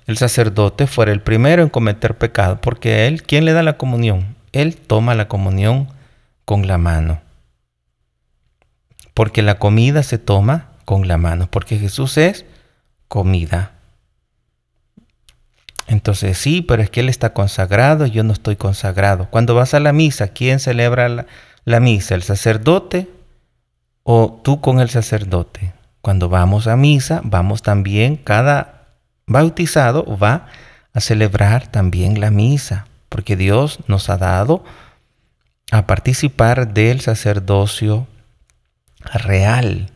el 0.06 0.16
sacerdote 0.16 0.86
fuera 0.86 1.12
el 1.12 1.20
primero 1.20 1.62
en 1.62 1.68
cometer 1.68 2.16
pecado, 2.16 2.60
porque 2.60 3.06
él, 3.06 3.22
¿quién 3.22 3.44
le 3.44 3.52
da 3.52 3.62
la 3.62 3.76
comunión? 3.76 4.36
Él 4.52 4.76
toma 4.76 5.14
la 5.14 5.28
comunión 5.28 5.88
con 6.44 6.66
la 6.66 6.78
mano. 6.78 7.20
Porque 9.12 9.42
la 9.42 9.58
comida 9.58 10.02
se 10.02 10.18
toma 10.18 10.70
con 10.84 11.08
la 11.08 11.18
mano, 11.18 11.48
porque 11.50 11.78
Jesús 11.78 12.16
es 12.16 12.46
comida. 13.08 13.72
Entonces 15.86 16.38
sí, 16.38 16.62
pero 16.62 16.82
es 16.82 16.90
que 16.90 17.00
Él 17.00 17.08
está 17.08 17.32
consagrado 17.32 18.06
y 18.06 18.10
yo 18.10 18.22
no 18.22 18.32
estoy 18.32 18.56
consagrado. 18.56 19.28
Cuando 19.30 19.54
vas 19.54 19.74
a 19.74 19.80
la 19.80 19.92
misa, 19.92 20.28
¿quién 20.28 20.60
celebra 20.60 21.08
la, 21.08 21.26
la 21.64 21.80
misa? 21.80 22.14
¿El 22.14 22.22
sacerdote 22.22 23.08
o 24.10 24.40
tú 24.42 24.62
con 24.62 24.80
el 24.80 24.88
sacerdote? 24.88 25.74
Cuando 26.00 26.30
vamos 26.30 26.66
a 26.66 26.78
misa, 26.78 27.20
vamos 27.24 27.60
también, 27.60 28.16
cada 28.16 28.86
bautizado 29.26 30.16
va 30.16 30.46
a 30.94 31.00
celebrar 31.00 31.66
también 31.66 32.18
la 32.18 32.30
misa, 32.30 32.86
porque 33.10 33.36
Dios 33.36 33.80
nos 33.86 34.08
ha 34.08 34.16
dado 34.16 34.64
a 35.70 35.86
participar 35.86 36.72
del 36.72 37.02
sacerdocio 37.02 38.06
real. 39.12 39.90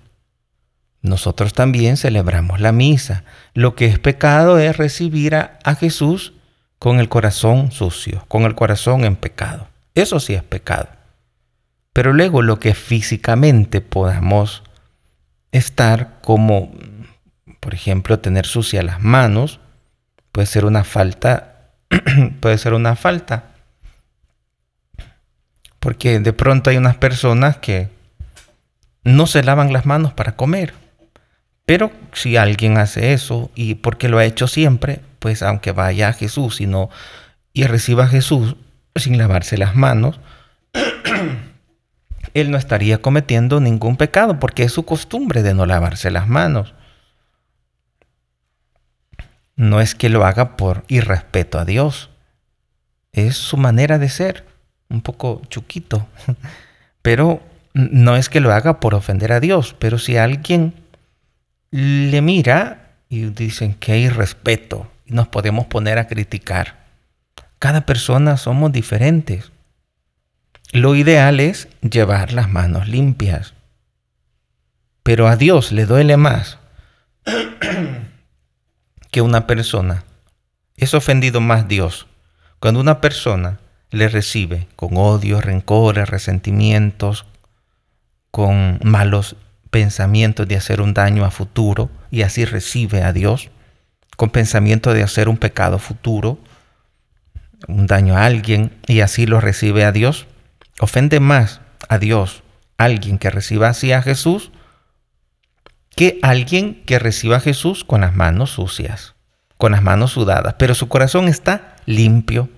Nosotros 1.00 1.54
también 1.54 1.96
celebramos 1.96 2.60
la 2.60 2.72
misa. 2.72 3.24
Lo 3.54 3.74
que 3.74 3.86
es 3.86 3.98
pecado 3.98 4.58
es 4.58 4.76
recibir 4.76 5.34
a, 5.34 5.58
a, 5.64 5.74
Jesús 5.74 6.34
con 6.78 7.00
el 7.00 7.08
corazón 7.08 7.72
sucio, 7.72 8.26
con 8.28 8.42
el 8.42 8.54
corazón 8.54 9.06
en 9.06 9.16
pecado. 9.16 9.68
Eso 9.94 10.20
sí 10.20 10.34
es 10.34 10.42
pecado. 10.42 10.88
Pero 11.92 12.12
luego 12.12 12.42
lo 12.42 12.58
que 12.58 12.74
físicamente 12.74 13.80
podamos 13.80 14.62
estar 15.52 16.20
como, 16.22 16.72
por 17.60 17.74
ejemplo, 17.74 18.18
tener 18.18 18.46
sucias 18.46 18.84
las 18.84 19.00
manos, 19.00 19.60
puede 20.32 20.46
ser 20.46 20.64
una 20.64 20.84
falta, 20.84 21.70
puede 22.40 22.58
ser 22.58 22.74
una 22.74 22.96
falta. 22.96 23.50
Porque 25.78 26.20
de 26.20 26.32
pronto 26.32 26.70
hay 26.70 26.76
unas 26.76 26.96
personas 26.96 27.58
que 27.58 27.90
no 29.04 29.26
se 29.26 29.42
lavan 29.42 29.72
las 29.72 29.84
manos 29.84 30.12
para 30.12 30.36
comer. 30.36 30.74
Pero 31.66 31.92
si 32.12 32.36
alguien 32.36 32.78
hace 32.78 33.12
eso 33.12 33.50
y 33.54 33.76
porque 33.76 34.08
lo 34.08 34.18
ha 34.18 34.24
hecho 34.24 34.48
siempre, 34.48 35.00
pues 35.18 35.42
aunque 35.42 35.72
vaya 35.72 36.08
a 36.08 36.12
Jesús 36.12 36.60
y, 36.60 36.66
no, 36.66 36.90
y 37.52 37.64
reciba 37.64 38.04
a 38.04 38.08
Jesús 38.08 38.56
sin 38.96 39.18
lavarse 39.18 39.56
las 39.56 39.74
manos, 39.74 40.20
él 42.34 42.50
no 42.50 42.58
estaría 42.58 43.02
cometiendo 43.02 43.60
ningún 43.60 43.96
pecado 43.96 44.38
porque 44.38 44.62
es 44.62 44.72
su 44.72 44.84
costumbre 44.84 45.42
de 45.42 45.54
no 45.54 45.66
lavarse 45.66 46.10
las 46.10 46.28
manos. 46.28 46.74
No 49.56 49.80
es 49.80 49.94
que 49.94 50.08
lo 50.08 50.24
haga 50.24 50.56
por 50.56 50.84
irrespeto 50.88 51.58
a 51.58 51.64
Dios, 51.64 52.10
es 53.12 53.36
su 53.36 53.56
manera 53.56 53.98
de 53.98 54.08
ser, 54.08 54.46
un 54.88 55.02
poco 55.02 55.42
chuquito, 55.48 56.08
pero 57.02 57.42
no 57.74 58.16
es 58.16 58.28
que 58.28 58.40
lo 58.40 58.52
haga 58.52 58.80
por 58.80 58.94
ofender 58.94 59.32
a 59.32 59.40
Dios, 59.40 59.76
pero 59.78 59.98
si 59.98 60.16
alguien 60.16 60.74
le 61.70 62.22
mira 62.22 62.92
y 63.08 63.26
dicen 63.26 63.74
que 63.74 63.92
hay 63.92 64.08
respeto 64.08 64.88
nos 65.12 65.28
podemos 65.28 65.66
poner 65.66 65.98
a 65.98 66.06
criticar. 66.06 66.82
Cada 67.58 67.82
persona 67.82 68.36
somos 68.36 68.72
diferentes. 68.72 69.52
Lo 70.72 70.94
ideal 70.94 71.38
es 71.38 71.68
llevar 71.82 72.32
las 72.32 72.50
manos 72.50 72.88
limpias. 72.88 73.52
Pero 75.02 75.28
a 75.28 75.36
Dios 75.36 75.70
le 75.70 75.84
duele 75.84 76.16
más 76.16 76.58
que 79.10 79.20
una 79.20 79.46
persona. 79.46 80.04
Es 80.78 80.94
ofendido 80.94 81.42
más 81.42 81.68
Dios 81.68 82.06
cuando 82.58 82.80
una 82.80 83.02
persona 83.02 83.60
le 83.90 84.08
recibe 84.08 84.66
con 84.74 84.96
odio, 84.96 85.42
rencores, 85.42 86.08
resentimientos, 86.08 87.26
con 88.30 88.80
malos 88.82 89.36
pensamientos 89.70 90.48
de 90.48 90.56
hacer 90.56 90.80
un 90.80 90.94
daño 90.94 91.26
a 91.26 91.30
futuro 91.30 91.90
y 92.10 92.22
así 92.22 92.46
recibe 92.46 93.02
a 93.02 93.12
Dios, 93.12 93.50
con 94.16 94.30
pensamiento 94.30 94.94
de 94.94 95.02
hacer 95.02 95.28
un 95.28 95.36
pecado 95.36 95.78
futuro, 95.78 96.38
un 97.68 97.86
daño 97.86 98.16
a 98.16 98.24
alguien 98.24 98.72
y 98.86 99.00
así 99.00 99.26
lo 99.26 99.38
recibe 99.38 99.84
a 99.84 99.92
Dios, 99.92 100.26
ofende 100.82 101.20
más 101.20 101.60
a 101.88 101.98
Dios 101.98 102.42
alguien 102.76 103.18
que 103.18 103.30
reciba 103.30 103.68
así 103.68 103.92
a 103.92 104.02
Jesús 104.02 104.50
que 105.90 106.18
alguien 106.22 106.82
que 106.86 106.98
reciba 106.98 107.36
a 107.36 107.40
Jesús 107.40 107.84
con 107.84 108.00
las 108.00 108.16
manos 108.16 108.50
sucias, 108.50 109.14
con 109.58 109.72
las 109.72 109.82
manos 109.82 110.10
sudadas, 110.10 110.56
pero 110.58 110.74
su 110.74 110.88
corazón 110.88 111.28
está 111.28 111.76
limpio. 111.86 112.48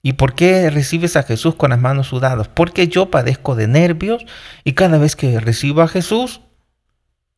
¿Y 0.00 0.14
por 0.14 0.34
qué 0.34 0.70
recibes 0.70 1.16
a 1.16 1.24
Jesús 1.24 1.54
con 1.54 1.70
las 1.70 1.78
manos 1.78 2.06
sudadas? 2.06 2.48
Porque 2.48 2.88
yo 2.88 3.10
padezco 3.10 3.54
de 3.54 3.68
nervios 3.68 4.24
y 4.64 4.72
cada 4.72 4.96
vez 4.96 5.14
que 5.14 5.38
recibo 5.38 5.82
a 5.82 5.88
Jesús 5.88 6.40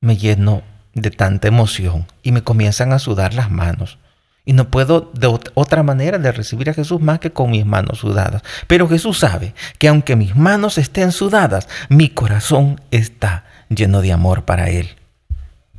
me 0.00 0.16
lleno 0.16 0.62
de 0.92 1.11
tanta 1.11 1.48
emoción 1.48 2.07
y 2.22 2.31
me 2.31 2.42
comienzan 2.42 2.92
a 2.92 3.00
sudar 3.00 3.35
las 3.35 3.50
manos. 3.50 3.98
Y 4.44 4.52
no 4.52 4.68
puedo 4.68 5.11
de 5.14 5.38
otra 5.54 5.83
manera 5.83 6.18
de 6.18 6.30
recibir 6.30 6.68
a 6.68 6.74
Jesús 6.74 7.00
más 7.00 7.18
que 7.18 7.33
con 7.33 7.50
mis 7.50 7.64
manos 7.64 7.98
sudadas. 7.98 8.42
Pero 8.66 8.88
Jesús 8.88 9.18
sabe 9.18 9.54
que 9.78 9.88
aunque 9.88 10.16
mis 10.16 10.37
manos 10.37 10.76
estén 10.76 11.12
sudadas, 11.12 11.68
mi 11.88 12.11
corazón 12.11 12.80
está 12.90 13.44
lleno 13.70 14.02
de 14.02 14.12
amor 14.12 14.44
para 14.44 14.68
Él. 14.68 14.96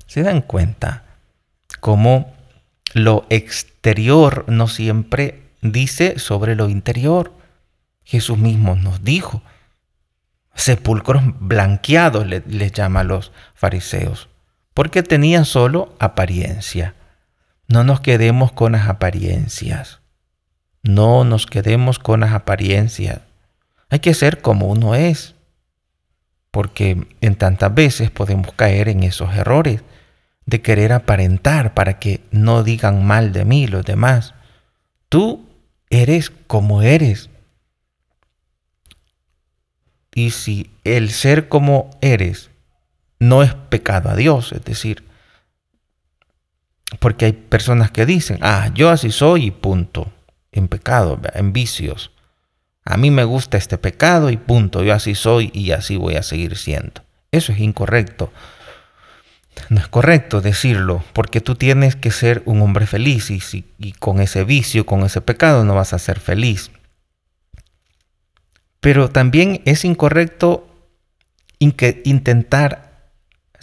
¿Se 0.07 0.23
dan 0.23 0.41
cuenta 0.41 1.03
cómo 1.79 2.33
lo 2.93 3.27
exterior 3.29 4.45
no 4.47 4.67
siempre 4.67 5.43
dice 5.61 6.17
sobre 6.17 6.55
lo 6.55 6.69
interior? 6.69 7.33
Jesús 8.03 8.37
mismo 8.37 8.75
nos 8.75 9.03
dijo, 9.03 9.41
sepulcros 10.55 11.23
blanqueados 11.39 12.25
les 12.25 12.71
llama 12.71 13.01
a 13.01 13.03
los 13.03 13.31
fariseos, 13.53 14.29
porque 14.73 15.03
tenían 15.03 15.45
solo 15.45 15.95
apariencia. 15.99 16.95
No 17.67 17.83
nos 17.83 18.01
quedemos 18.01 18.51
con 18.51 18.73
las 18.73 18.87
apariencias. 18.87 19.99
No 20.83 21.23
nos 21.23 21.45
quedemos 21.47 21.99
con 21.99 22.19
las 22.19 22.33
apariencias. 22.33 23.21
Hay 23.89 23.99
que 23.99 24.13
ser 24.13 24.41
como 24.41 24.67
uno 24.67 24.95
es. 24.95 25.35
Porque 26.51 27.07
en 27.21 27.35
tantas 27.35 27.73
veces 27.73 28.11
podemos 28.11 28.53
caer 28.53 28.87
en 28.87 29.03
esos 29.03 29.35
errores 29.35 29.81
de 30.45 30.61
querer 30.61 30.93
aparentar 30.93 31.73
para 31.73 31.99
que 31.99 32.21
no 32.31 32.63
digan 32.63 33.05
mal 33.05 33.33
de 33.33 33.45
mí 33.45 33.67
los 33.67 33.83
demás. 33.83 34.35
Tú 35.09 35.49
eres 35.89 36.29
como 36.29 36.81
eres. 36.81 37.29
Y 40.13 40.31
si 40.31 40.71
el 40.83 41.09
ser 41.09 41.49
como 41.49 41.89
eres 42.01 42.51
no 43.19 43.43
es 43.43 43.53
pecado 43.53 44.09
a 44.09 44.15
Dios, 44.15 44.53
es 44.53 44.63
decir, 44.63 45.03
porque 46.99 47.25
hay 47.25 47.33
personas 47.33 47.91
que 47.91 48.05
dicen, 48.05 48.39
ah, 48.41 48.69
yo 48.73 48.89
así 48.89 49.11
soy 49.11 49.45
y 49.45 49.51
punto, 49.51 50.11
en 50.51 50.67
pecado, 50.67 51.19
en 51.33 51.53
vicios. 51.53 52.11
A 52.83 52.97
mí 52.97 53.09
me 53.09 53.23
gusta 53.23 53.57
este 53.57 53.77
pecado 53.77 54.29
y 54.29 54.37
punto, 54.37 54.83
yo 54.83 54.93
así 54.93 55.15
soy 55.15 55.49
y 55.53 55.71
así 55.71 55.97
voy 55.97 56.15
a 56.15 56.23
seguir 56.23 56.55
siendo. 56.57 57.03
Eso 57.31 57.51
es 57.51 57.59
incorrecto. 57.59 58.31
No 59.69 59.79
es 59.79 59.87
correcto 59.87 60.41
decirlo, 60.41 61.03
porque 61.13 61.41
tú 61.41 61.55
tienes 61.55 61.95
que 61.95 62.11
ser 62.11 62.43
un 62.45 62.61
hombre 62.61 62.85
feliz 62.85 63.31
y, 63.31 63.41
y 63.79 63.93
con 63.93 64.19
ese 64.19 64.43
vicio, 64.43 64.85
con 64.85 65.03
ese 65.03 65.21
pecado 65.21 65.63
no 65.63 65.73
vas 65.73 65.93
a 65.93 65.99
ser 65.99 66.19
feliz. 66.19 66.71
Pero 68.79 69.09
también 69.09 69.63
es 69.65 69.83
incorrecto 69.83 70.67
intentar 71.57 72.84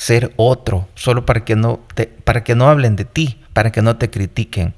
ser 0.03 0.33
otro, 0.35 0.89
solo 0.97 1.25
para 1.25 1.45
que 1.45 1.55
no 1.55 1.79
te, 1.95 2.09
para 2.09 2.43
que 2.43 2.57
no 2.57 2.69
hablen 2.69 2.97
de 2.97 3.05
ti, 3.05 3.41
para 3.53 3.71
que 3.71 3.83
no 3.83 3.99
te 3.99 4.11
critiquen. 4.11 4.75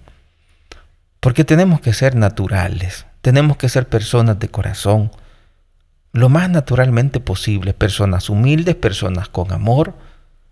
Porque 1.19 1.45
tenemos 1.45 1.81
que 1.81 1.95
ser 1.95 2.15
naturales, 2.15 3.07
tenemos 3.23 3.57
que 3.57 3.71
ser 3.71 3.89
personas 3.89 4.39
de 4.39 4.51
corazón, 4.51 5.11
lo 6.13 6.29
más 6.29 6.51
naturalmente 6.51 7.21
posible, 7.21 7.73
personas 7.73 8.29
humildes, 8.29 8.75
personas 8.75 9.31
con 9.31 9.51
amor, 9.51 9.95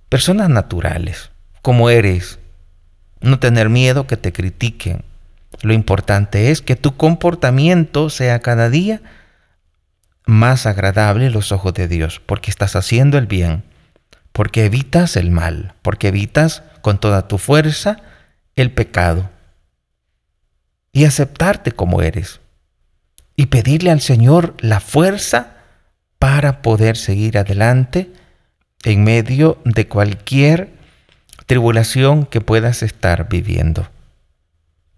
personas 0.08 0.48
naturales, 0.48 1.32
como 1.60 1.90
eres. 1.90 2.38
No 3.20 3.38
tener 3.38 3.68
miedo 3.68 4.06
que 4.06 4.16
te 4.16 4.32
critiquen. 4.32 5.04
Lo 5.60 5.74
importante 5.74 6.50
es 6.50 6.62
que 6.62 6.76
tu 6.76 6.96
comportamiento 6.96 8.08
sea 8.08 8.38
cada 8.38 8.70
día 8.70 9.02
más 10.24 10.64
agradable 10.64 11.26
en 11.26 11.32
los 11.32 11.52
ojos 11.52 11.74
de 11.74 11.88
Dios, 11.88 12.22
porque 12.24 12.50
estás 12.50 12.74
haciendo 12.74 13.18
el 13.18 13.26
bien, 13.26 13.64
porque 14.32 14.64
evitas 14.64 15.16
el 15.16 15.30
mal, 15.30 15.74
porque 15.82 16.08
evitas 16.08 16.62
con 16.80 16.98
toda 16.98 17.28
tu 17.28 17.38
fuerza 17.38 17.98
el 18.56 18.72
pecado. 18.72 19.30
Y 20.92 21.04
aceptarte 21.04 21.72
como 21.72 22.02
eres. 22.02 22.40
Y 23.36 23.46
pedirle 23.46 23.90
al 23.90 24.00
Señor 24.00 24.54
la 24.60 24.80
fuerza 24.80 25.56
para 26.18 26.62
poder 26.62 26.96
seguir 26.96 27.38
adelante 27.38 28.12
en 28.84 29.04
medio 29.04 29.58
de 29.64 29.88
cualquier 29.88 30.70
tribulación 31.46 32.26
que 32.26 32.40
puedas 32.40 32.82
estar 32.82 33.28
viviendo. 33.28 33.88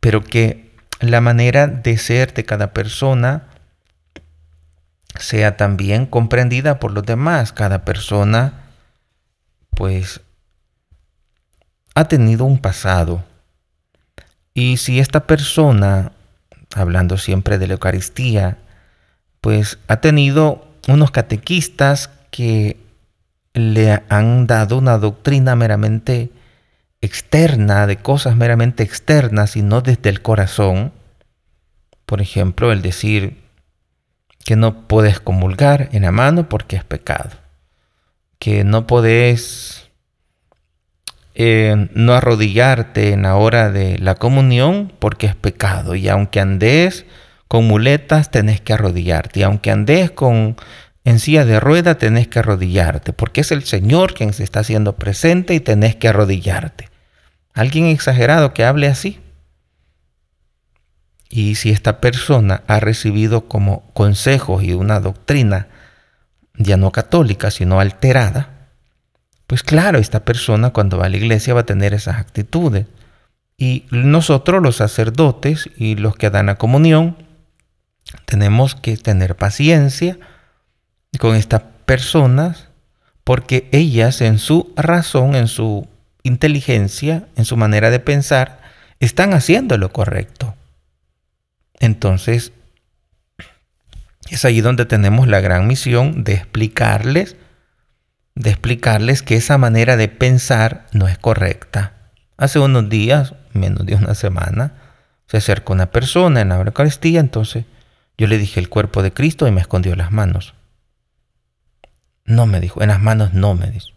Pero 0.01 0.23
que 0.23 0.71
la 1.01 1.21
manera 1.21 1.67
de 1.67 1.97
ser 1.99 2.35
de 2.35 2.45
cada 2.45 2.73
persona 2.73 3.45
sea 5.19 5.57
también 5.57 6.07
comprendida 6.07 6.79
por 6.81 6.93
los 6.93 7.05
demás. 7.05 7.53
Cada 7.53 7.85
persona, 7.85 8.64
pues, 9.75 10.21
ha 11.95 12.07
tenido 12.07 12.45
un 12.45 12.59
pasado. 12.59 13.25
Y 14.53 14.77
si 14.77 15.01
esta 15.01 15.27
persona, 15.27 16.13
hablando 16.75 17.19
siempre 17.19 17.59
de 17.59 17.67
la 17.67 17.75
Eucaristía, 17.75 18.59
pues 19.41 19.79
ha 19.89 20.01
tenido 20.01 20.67
unos 20.89 21.11
catequistas 21.11 22.11
que 22.31 22.77
le 23.53 24.03
han 24.09 24.47
dado 24.47 24.79
una 24.79 24.99
doctrina 24.99 25.55
meramente 25.55 26.31
externa, 27.01 27.87
de 27.87 27.97
cosas 27.97 28.37
meramente 28.37 28.83
externas 28.83 29.57
y 29.57 29.63
no 29.63 29.81
desde 29.81 30.11
el 30.11 30.23
corazón. 30.23 30.93
Por 32.07 32.21
ejemplo, 32.21 32.73
el 32.73 32.83
decir 32.83 33.43
que 34.45 34.57
no 34.57 34.87
puedes 34.87 35.21
comulgar 35.21 35.89
en 35.93 36.03
la 36.03 36.13
mano 36.13 36.49
porque 36.49 36.77
es 36.77 36.85
pecado. 36.85 37.44
Que 38.39 38.65
no 38.65 38.87
podés 38.87 39.91
eh, 41.35 41.89
no 41.95 42.15
arrodillarte 42.15 43.13
en 43.13 43.23
la 43.23 43.37
hora 43.37 43.71
de 43.71 43.99
la 43.99 44.15
comunión 44.15 44.93
porque 44.99 45.27
es 45.27 45.35
pecado. 45.35 45.95
Y 45.95 46.09
aunque 46.09 46.41
andes 46.41 47.07
con 47.49 47.67
muletas 47.67 48.31
tenés 48.31 48.61
que 48.61 48.73
arrodillarte. 48.73 49.41
Y 49.41 49.43
aunque 49.43 49.71
andes 49.71 50.11
con 50.11 50.57
en 51.05 51.19
silla 51.19 51.45
de 51.45 51.61
rueda 51.61 51.99
tenés 51.99 52.29
que 52.29 52.39
arrodillarte, 52.39 53.13
porque 53.13 53.43
es 53.43 53.53
el 53.53 53.65
Señor 53.65 54.15
quien 54.15 54.33
se 54.33 54.43
está 54.43 54.61
haciendo 54.61 54.97
presente 54.97 55.55
y 55.55 55.61
tenés 55.61 55.97
que 55.97 56.09
arrodillarte. 56.09 56.89
Alguien 57.53 57.87
exagerado 57.87 58.55
que 58.55 58.65
hable 58.65 58.89
así. 58.89 59.21
Y 61.29 61.57
si 61.57 61.71
esta 61.71 62.01
persona 62.01 62.63
ha 62.69 62.81
recibido 62.81 63.49
como 63.49 63.93
consejos 63.93 64.65
y 64.65 64.73
una 64.73 65.01
doctrina 65.01 65.69
ya 66.57 66.77
no 66.77 66.93
católica, 66.93 67.51
sino 67.51 67.81
alterada, 67.81 68.55
pues 69.47 69.63
claro, 69.63 69.99
esta 69.99 70.25
persona 70.25 70.71
cuando 70.71 70.99
va 70.99 71.07
a 71.07 71.09
la 71.09 71.17
iglesia 71.17 71.55
va 71.55 71.61
a 71.61 71.67
tener 71.67 71.95
esas 71.95 72.17
actitudes. 72.17 72.87
Y 73.57 73.85
nosotros 73.91 74.63
los 74.63 74.77
sacerdotes 74.77 75.71
y 75.77 75.97
los 75.97 76.17
que 76.17 76.31
dan 76.31 76.47
la 76.47 76.57
comunión, 76.57 77.17
tenemos 78.27 78.75
que 78.75 78.97
tener 78.97 79.37
paciencia 79.37 80.19
con 81.19 81.37
estas 81.37 81.63
personas 81.85 82.69
porque 83.23 83.69
ellas 83.73 84.21
en 84.21 84.39
su 84.39 84.73
razón, 84.77 85.35
en 85.35 85.49
su 85.49 85.87
inteligencia, 86.23 87.29
en 87.37 87.45
su 87.45 87.57
manera 87.57 87.91
de 87.91 88.01
pensar, 88.01 88.61
están 89.01 89.35
haciendo 89.35 89.79
lo 89.79 89.93
correcto. 89.93 90.55
Entonces, 91.79 92.53
es 94.31 94.45
ahí 94.45 94.61
donde 94.61 94.87
tenemos 94.87 95.29
la 95.29 95.41
gran 95.41 95.67
misión 95.67 96.25
de 96.25 96.35
explicarles, 96.35 97.37
de 98.35 98.51
explicarles 98.51 99.23
que 99.23 99.37
esa 99.37 99.59
manera 99.59 99.97
de 99.97 100.09
pensar 100.09 100.87
no 100.93 101.09
es 101.09 101.19
correcta. 101.19 102.11
Hace 102.37 102.59
unos 102.59 102.89
días, 102.89 103.35
menos 103.53 103.87
de 103.87 103.95
una 103.95 104.15
semana, 104.15 104.75
se 105.27 105.37
acercó 105.37 105.73
una 105.73 105.91
persona 105.91 106.41
en 106.41 106.49
la 106.49 106.57
Eucaristía, 106.57 107.21
entonces 107.21 107.65
yo 108.19 108.27
le 108.27 108.39
dije 108.39 108.61
el 108.61 108.69
cuerpo 108.69 109.03
de 109.03 109.13
Cristo 109.13 109.47
y 109.47 109.53
me 109.53 109.61
escondió 109.61 109.95
las 109.97 110.11
manos. 110.11 110.55
No 112.25 112.47
me 112.47 112.61
dijo, 112.61 112.83
en 112.83 112.89
las 112.89 113.01
manos 113.01 113.35
no 113.35 113.55
me 113.55 113.71
dijo. 113.71 113.89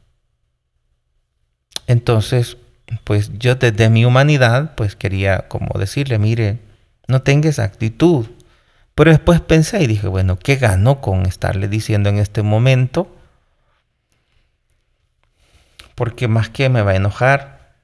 Entonces, 1.88 2.58
pues 3.04 3.32
yo 3.38 3.56
desde 3.56 3.90
mi 3.90 4.06
humanidad, 4.06 4.76
pues 4.76 4.96
quería 4.96 5.48
como 5.48 5.80
decirle, 5.80 6.20
mire, 6.20 6.60
no 7.08 7.22
tenga 7.22 7.50
esa 7.50 7.64
actitud. 7.64 8.28
Pero 8.98 9.12
después 9.12 9.42
pensé 9.42 9.84
y 9.84 9.86
dije, 9.86 10.08
bueno, 10.08 10.40
¿qué 10.40 10.56
gano 10.56 11.02
con 11.02 11.28
estarle 11.28 11.68
diciendo 11.68 12.10
en 12.10 12.18
este 12.18 12.42
momento? 12.42 13.16
Porque 15.94 16.28
más 16.28 16.50
que 16.50 16.68
me 16.70 16.82
va 16.82 16.94
a 16.94 16.96
enojar 16.96 17.76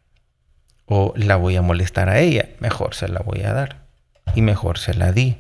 o 0.88 1.14
la 1.16 1.36
voy 1.36 1.56
a 1.56 1.62
molestar 1.62 2.10
a 2.10 2.18
ella, 2.20 2.50
mejor 2.60 2.96
se 2.96 3.10
la 3.10 3.20
voy 3.20 3.42
a 3.42 3.54
dar. 3.54 3.86
Y 4.34 4.42
mejor 4.42 4.80
se 4.80 4.96
la 4.96 5.12
di. 5.12 5.38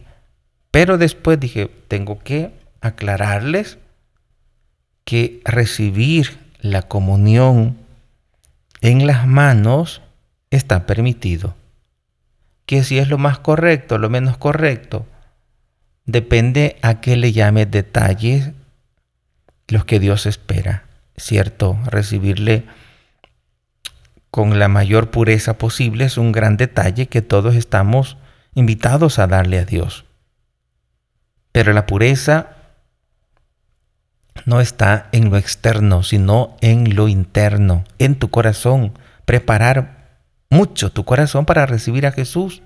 Pero 0.70 1.00
después 1.00 1.40
dije, 1.40 1.72
tengo 1.88 2.20
que 2.20 2.54
aclararles 2.80 3.80
que 5.06 5.42
recibir 5.44 6.38
la 6.62 6.84
comunión 6.84 7.80
en 8.82 9.08
las 9.08 9.26
manos 9.26 10.04
está 10.52 10.86
permitido. 10.86 11.56
Que 12.68 12.84
si 12.84 13.00
es 13.00 13.10
lo 13.10 13.18
más 13.18 13.40
correcto, 13.40 13.98
lo 13.98 14.12
menos 14.12 14.38
correcto, 14.38 15.08
depende 16.06 16.78
a 16.82 17.02
qué 17.02 17.16
le 17.16 17.32
llame 17.32 17.66
detalles 17.66 18.52
los 19.68 19.86
que 19.86 20.00
Dios 20.00 20.26
espera. 20.26 20.86
Cierto, 21.18 21.78
recibirle 21.86 22.66
con 24.30 24.58
la 24.58 24.68
mayor 24.68 25.12
pureza 25.12 25.58
posible 25.58 26.06
es 26.06 26.18
un 26.18 26.32
gran 26.32 26.58
detalle 26.58 27.08
que 27.08 27.22
todos 27.22 27.56
estamos 27.56 28.18
invitados 28.56 29.20
a 29.20 29.28
darle 29.28 29.60
a 29.60 29.66
Dios. 29.66 30.06
Pero 31.52 31.72
la 31.74 31.86
pureza 31.86 32.58
no 34.46 34.60
está 34.60 35.08
en 35.12 35.30
lo 35.30 35.38
externo, 35.38 36.04
sino 36.04 36.58
en 36.62 36.96
lo 36.96 37.08
interno, 37.08 37.84
en 38.00 38.16
tu 38.16 38.30
corazón. 38.30 38.98
Preparar 39.26 40.20
mucho 40.50 40.92
tu 40.92 41.06
corazón 41.06 41.46
para 41.46 41.66
recibir 41.66 42.06
a 42.08 42.12
Jesús. 42.12 42.64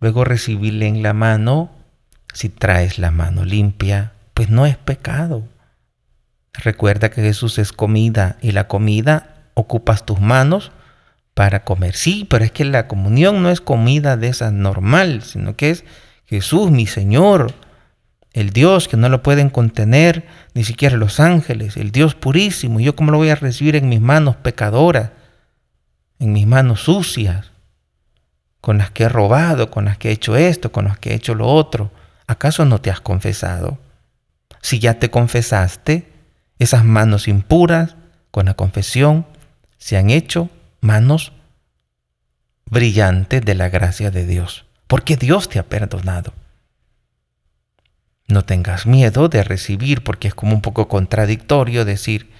Luego 0.00 0.24
recibirle 0.24 0.86
en 0.86 1.02
la 1.02 1.14
mano. 1.14 1.70
Si 2.32 2.48
traes 2.48 2.98
la 2.98 3.10
mano 3.10 3.44
limpia, 3.44 4.12
pues 4.34 4.50
no 4.50 4.66
es 4.66 4.76
pecado. 4.76 5.44
Recuerda 6.52 7.10
que 7.10 7.22
Jesús 7.22 7.58
es 7.58 7.72
comida 7.72 8.36
y 8.42 8.52
la 8.52 8.68
comida 8.68 9.50
ocupas 9.54 10.04
tus 10.06 10.20
manos 10.20 10.72
para 11.34 11.64
comer. 11.64 11.94
Sí, 11.94 12.26
pero 12.28 12.44
es 12.44 12.52
que 12.52 12.64
la 12.64 12.88
comunión 12.88 13.42
no 13.42 13.50
es 13.50 13.60
comida 13.60 14.16
de 14.16 14.28
esa 14.28 14.50
normal, 14.50 15.22
sino 15.22 15.56
que 15.56 15.70
es 15.70 15.84
Jesús, 16.26 16.70
mi 16.70 16.86
Señor, 16.86 17.54
el 18.32 18.50
Dios 18.50 18.88
que 18.88 18.96
no 18.96 19.08
lo 19.08 19.22
pueden 19.22 19.48
contener 19.48 20.26
ni 20.54 20.64
siquiera 20.64 20.96
los 20.96 21.20
ángeles, 21.20 21.76
el 21.76 21.90
Dios 21.90 22.14
purísimo. 22.14 22.80
¿Yo 22.80 22.94
cómo 22.94 23.12
lo 23.12 23.18
voy 23.18 23.30
a 23.30 23.36
recibir 23.36 23.76
en 23.76 23.88
mis 23.88 24.00
manos 24.00 24.36
pecadoras, 24.36 25.10
en 26.18 26.32
mis 26.32 26.46
manos 26.46 26.80
sucias, 26.80 27.52
con 28.60 28.78
las 28.78 28.90
que 28.90 29.04
he 29.04 29.08
robado, 29.08 29.70
con 29.70 29.86
las 29.86 29.96
que 29.96 30.10
he 30.10 30.12
hecho 30.12 30.36
esto, 30.36 30.70
con 30.72 30.86
las 30.86 30.98
que 30.98 31.10
he 31.10 31.14
hecho 31.14 31.34
lo 31.34 31.46
otro? 31.46 31.90
¿Acaso 32.28 32.66
no 32.66 32.78
te 32.80 32.90
has 32.90 33.00
confesado? 33.00 33.78
Si 34.60 34.78
ya 34.78 34.98
te 34.98 35.10
confesaste, 35.10 36.12
esas 36.58 36.84
manos 36.84 37.26
impuras, 37.26 37.96
con 38.30 38.44
la 38.44 38.54
confesión, 38.54 39.26
se 39.78 39.96
han 39.96 40.10
hecho 40.10 40.50
manos 40.82 41.32
brillantes 42.66 43.42
de 43.42 43.54
la 43.54 43.70
gracia 43.70 44.10
de 44.10 44.26
Dios, 44.26 44.66
porque 44.86 45.16
Dios 45.16 45.48
te 45.48 45.58
ha 45.58 45.70
perdonado. 45.70 46.34
No 48.26 48.44
tengas 48.44 48.86
miedo 48.86 49.30
de 49.30 49.42
recibir, 49.42 50.04
porque 50.04 50.28
es 50.28 50.34
como 50.34 50.54
un 50.54 50.60
poco 50.60 50.86
contradictorio 50.86 51.86
decir, 51.86 52.30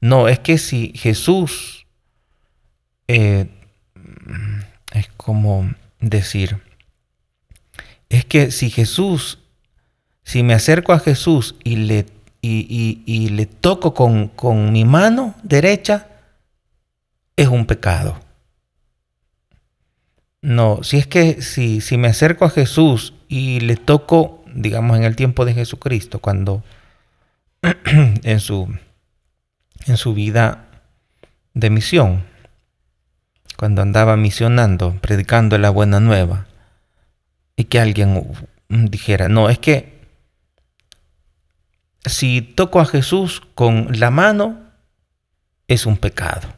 no, 0.00 0.26
es 0.26 0.40
que 0.40 0.58
si 0.58 0.92
Jesús, 0.96 1.86
eh, 3.06 3.46
es 4.92 5.08
como 5.16 5.72
decir, 6.00 6.60
es 8.08 8.24
que 8.24 8.50
si 8.50 8.70
Jesús, 8.70 9.38
si 10.22 10.42
me 10.42 10.54
acerco 10.54 10.92
a 10.92 10.98
Jesús 10.98 11.54
y 11.64 11.76
le, 11.76 12.06
y, 12.42 13.28
le 13.30 13.46
toco 13.46 13.94
con, 13.94 14.28
con 14.28 14.72
mi 14.72 14.84
mano 14.84 15.34
derecha, 15.42 16.08
es 17.36 17.48
un 17.48 17.66
pecado. 17.66 18.20
No, 20.40 20.82
si 20.82 20.98
es 20.98 21.06
que 21.06 21.42
si, 21.42 21.80
si 21.80 21.98
me 21.98 22.08
acerco 22.08 22.44
a 22.44 22.50
Jesús 22.50 23.14
y 23.28 23.60
le 23.60 23.76
toco 23.76 24.38
digamos 24.54 24.96
en 24.96 25.04
el 25.04 25.16
tiempo 25.16 25.44
de 25.44 25.54
Jesucristo, 25.54 26.18
cuando 26.18 26.62
en 27.62 28.40
su, 28.40 28.74
en 29.86 29.96
su 29.96 30.14
vida 30.14 30.64
de 31.54 31.70
misión, 31.70 32.24
cuando 33.56 33.82
andaba 33.82 34.16
misionando, 34.16 34.96
predicando 35.00 35.58
la 35.58 35.70
buena 35.70 36.00
nueva, 36.00 36.46
y 37.58 37.64
que 37.64 37.80
alguien 37.80 38.32
dijera, 38.68 39.28
no, 39.28 39.50
es 39.50 39.58
que 39.58 39.98
si 42.06 42.40
toco 42.40 42.78
a 42.78 42.86
Jesús 42.86 43.42
con 43.56 43.98
la 43.98 44.10
mano, 44.12 44.60
es 45.66 45.84
un 45.84 45.96
pecado. 45.96 46.48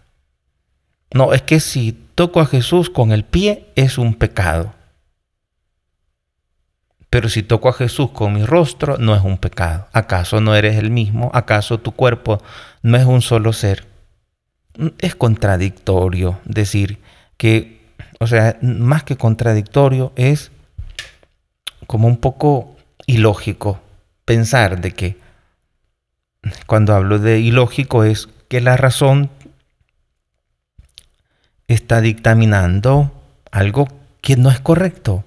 No, 1.15 1.33
es 1.33 1.41
que 1.41 1.59
si 1.59 1.93
toco 2.15 2.39
a 2.41 2.47
Jesús 2.47 2.91
con 2.91 3.13
el 3.13 3.25
pie, 3.25 3.73
es 3.77 3.97
un 3.97 4.15
pecado. 4.15 4.75
Pero 7.09 7.31
si 7.31 7.43
toco 7.43 7.71
a 7.71 7.73
Jesús 7.73 8.11
con 8.11 8.35
mi 8.35 8.45
rostro, 8.45 8.99
no 8.99 9.17
es 9.17 9.23
un 9.23 9.39
pecado. 9.39 9.89
¿Acaso 9.95 10.43
no 10.43 10.55
eres 10.55 10.77
el 10.77 10.91
mismo? 10.91 11.31
¿Acaso 11.33 11.81
tu 11.81 11.93
cuerpo 11.93 12.43
no 12.83 12.99
es 12.99 13.07
un 13.07 13.23
solo 13.23 13.55
ser? 13.55 13.87
Es 14.99 15.15
contradictorio 15.15 16.41
decir 16.45 16.99
que, 17.39 17.95
o 18.21 18.27
sea, 18.27 18.59
más 18.61 19.03
que 19.03 19.17
contradictorio, 19.17 20.13
es 20.15 20.53
como 21.91 22.07
un 22.07 22.19
poco 22.19 22.77
ilógico 23.07 23.81
pensar 24.25 24.81
de 24.81 24.93
que, 24.93 25.19
cuando 26.69 26.95
hablo 26.95 27.19
de 27.19 27.41
ilógico, 27.41 28.05
es 28.05 28.29
que 28.47 28.61
la 28.61 28.77
razón 28.77 29.29
está 31.67 32.01
dictaminando 32.01 33.11
algo 33.51 33.89
que 34.21 34.37
no 34.37 34.53
es 34.53 34.61
correcto. 34.61 35.25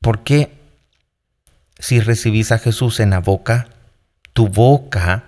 Porque 0.00 0.58
si 1.78 2.00
recibís 2.00 2.50
a 2.50 2.58
Jesús 2.58 2.98
en 2.98 3.10
la 3.10 3.20
boca, 3.20 3.68
tu 4.32 4.48
boca 4.48 5.24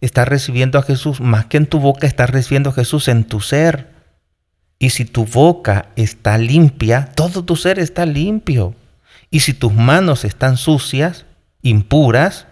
está 0.00 0.24
recibiendo 0.24 0.78
a 0.78 0.82
Jesús, 0.82 1.20
más 1.20 1.46
que 1.46 1.56
en 1.56 1.66
tu 1.66 1.80
boca, 1.80 2.06
está 2.06 2.26
recibiendo 2.26 2.70
a 2.70 2.74
Jesús 2.74 3.08
en 3.08 3.24
tu 3.24 3.40
ser. 3.40 3.90
Y 4.78 4.90
si 4.90 5.04
tu 5.04 5.24
boca 5.24 5.88
está 5.96 6.38
limpia, 6.38 7.06
todo 7.16 7.44
tu 7.44 7.56
ser 7.56 7.80
está 7.80 8.06
limpio. 8.06 8.76
Y 9.32 9.40
si 9.40 9.54
tus 9.54 9.72
manos 9.72 10.26
están 10.26 10.58
sucias, 10.58 11.24
impuras, 11.62 12.46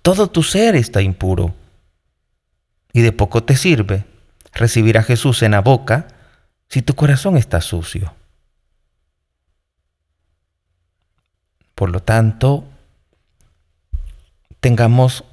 todo 0.00 0.30
tu 0.30 0.42
ser 0.42 0.74
está 0.74 1.02
impuro. 1.02 1.54
Y 2.94 3.02
de 3.02 3.12
poco 3.12 3.44
te 3.44 3.56
sirve 3.56 4.06
recibir 4.54 4.96
a 4.96 5.02
Jesús 5.02 5.42
en 5.42 5.50
la 5.50 5.60
boca 5.60 6.08
si 6.70 6.80
tu 6.80 6.94
corazón 6.94 7.36
está 7.36 7.60
sucio. 7.60 8.14
Por 11.74 11.90
lo 11.90 12.00
tanto, 12.00 12.64
tengamos 14.60 15.24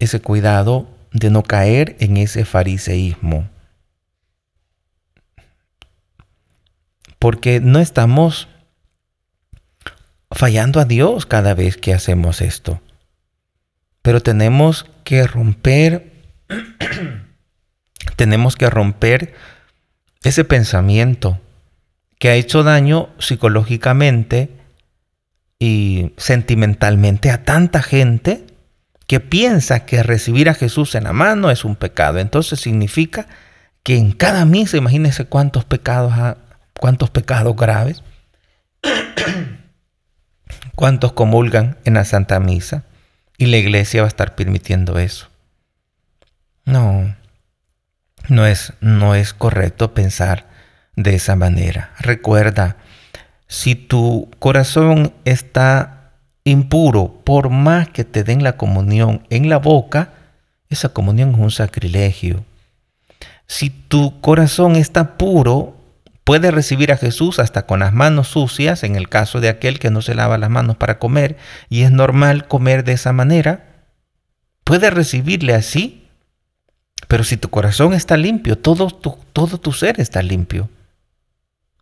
ese 0.00 0.20
cuidado 0.20 0.88
de 1.12 1.30
no 1.30 1.44
caer 1.44 1.96
en 2.00 2.16
ese 2.16 2.44
fariseísmo. 2.44 3.48
Porque 7.20 7.60
no 7.60 7.78
estamos 7.78 8.48
fallando 10.30 10.80
a 10.80 10.84
Dios 10.84 11.26
cada 11.26 11.54
vez 11.54 11.76
que 11.76 11.92
hacemos 11.92 12.40
esto. 12.40 12.80
Pero 14.02 14.20
tenemos 14.20 14.86
que 15.04 15.26
romper, 15.26 16.12
tenemos 18.16 18.56
que 18.56 18.70
romper 18.70 19.34
ese 20.22 20.44
pensamiento 20.44 21.40
que 22.18 22.28
ha 22.28 22.34
hecho 22.34 22.62
daño 22.62 23.08
psicológicamente 23.18 24.50
y 25.58 26.12
sentimentalmente 26.16 27.30
a 27.30 27.44
tanta 27.44 27.82
gente 27.82 28.46
que 29.06 29.20
piensa 29.20 29.86
que 29.86 30.02
recibir 30.02 30.48
a 30.48 30.54
Jesús 30.54 30.94
en 30.94 31.04
la 31.04 31.12
mano 31.12 31.50
es 31.50 31.64
un 31.64 31.76
pecado. 31.76 32.18
Entonces 32.18 32.60
significa 32.60 33.26
que 33.82 33.96
en 33.96 34.12
cada 34.12 34.44
misa, 34.44 34.76
imagínense 34.76 35.24
cuántos 35.24 35.64
pecados, 35.64 36.12
cuántos 36.78 37.10
pecados 37.10 37.56
graves, 37.56 38.02
cuántos 40.80 41.12
comulgan 41.12 41.76
en 41.84 41.92
la 41.92 42.06
Santa 42.06 42.40
Misa 42.40 42.84
y 43.36 43.46
la 43.46 43.58
iglesia 43.58 44.00
va 44.00 44.06
a 44.06 44.08
estar 44.08 44.34
permitiendo 44.34 44.98
eso. 44.98 45.28
No, 46.64 47.14
no 48.30 48.46
es, 48.46 48.72
no 48.80 49.14
es 49.14 49.34
correcto 49.34 49.92
pensar 49.92 50.46
de 50.96 51.16
esa 51.16 51.36
manera. 51.36 51.92
Recuerda, 51.98 52.78
si 53.46 53.74
tu 53.74 54.30
corazón 54.38 55.12
está 55.26 56.12
impuro, 56.44 57.20
por 57.24 57.50
más 57.50 57.90
que 57.90 58.04
te 58.04 58.24
den 58.24 58.42
la 58.42 58.56
comunión 58.56 59.26
en 59.28 59.50
la 59.50 59.58
boca, 59.58 60.14
esa 60.70 60.88
comunión 60.88 61.34
es 61.34 61.40
un 61.40 61.50
sacrilegio. 61.50 62.42
Si 63.46 63.68
tu 63.68 64.18
corazón 64.22 64.76
está 64.76 65.18
puro, 65.18 65.76
puede 66.24 66.50
recibir 66.50 66.92
a 66.92 66.96
Jesús 66.96 67.38
hasta 67.38 67.66
con 67.66 67.80
las 67.80 67.92
manos 67.92 68.28
sucias, 68.28 68.82
en 68.84 68.96
el 68.96 69.08
caso 69.08 69.40
de 69.40 69.48
aquel 69.48 69.78
que 69.78 69.90
no 69.90 70.02
se 70.02 70.14
lava 70.14 70.38
las 70.38 70.50
manos 70.50 70.76
para 70.76 70.98
comer, 70.98 71.36
y 71.68 71.82
es 71.82 71.90
normal 71.90 72.46
comer 72.46 72.84
de 72.84 72.92
esa 72.92 73.12
manera, 73.12 73.84
puede 74.64 74.90
recibirle 74.90 75.54
así, 75.54 76.08
pero 77.08 77.24
si 77.24 77.36
tu 77.36 77.48
corazón 77.48 77.94
está 77.94 78.16
limpio, 78.16 78.56
todo 78.56 78.88
tu, 78.90 79.18
todo 79.32 79.58
tu 79.58 79.72
ser 79.72 80.00
está 80.00 80.22
limpio 80.22 80.68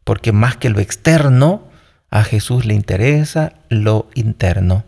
porque 0.09 0.33
más 0.33 0.57
que 0.57 0.71
lo 0.71 0.81
externo, 0.81 1.69
a 2.11 2.25
Jesús 2.25 2.65
le 2.65 2.73
interesa 2.73 3.53
lo 3.69 4.09
interno. 4.15 4.85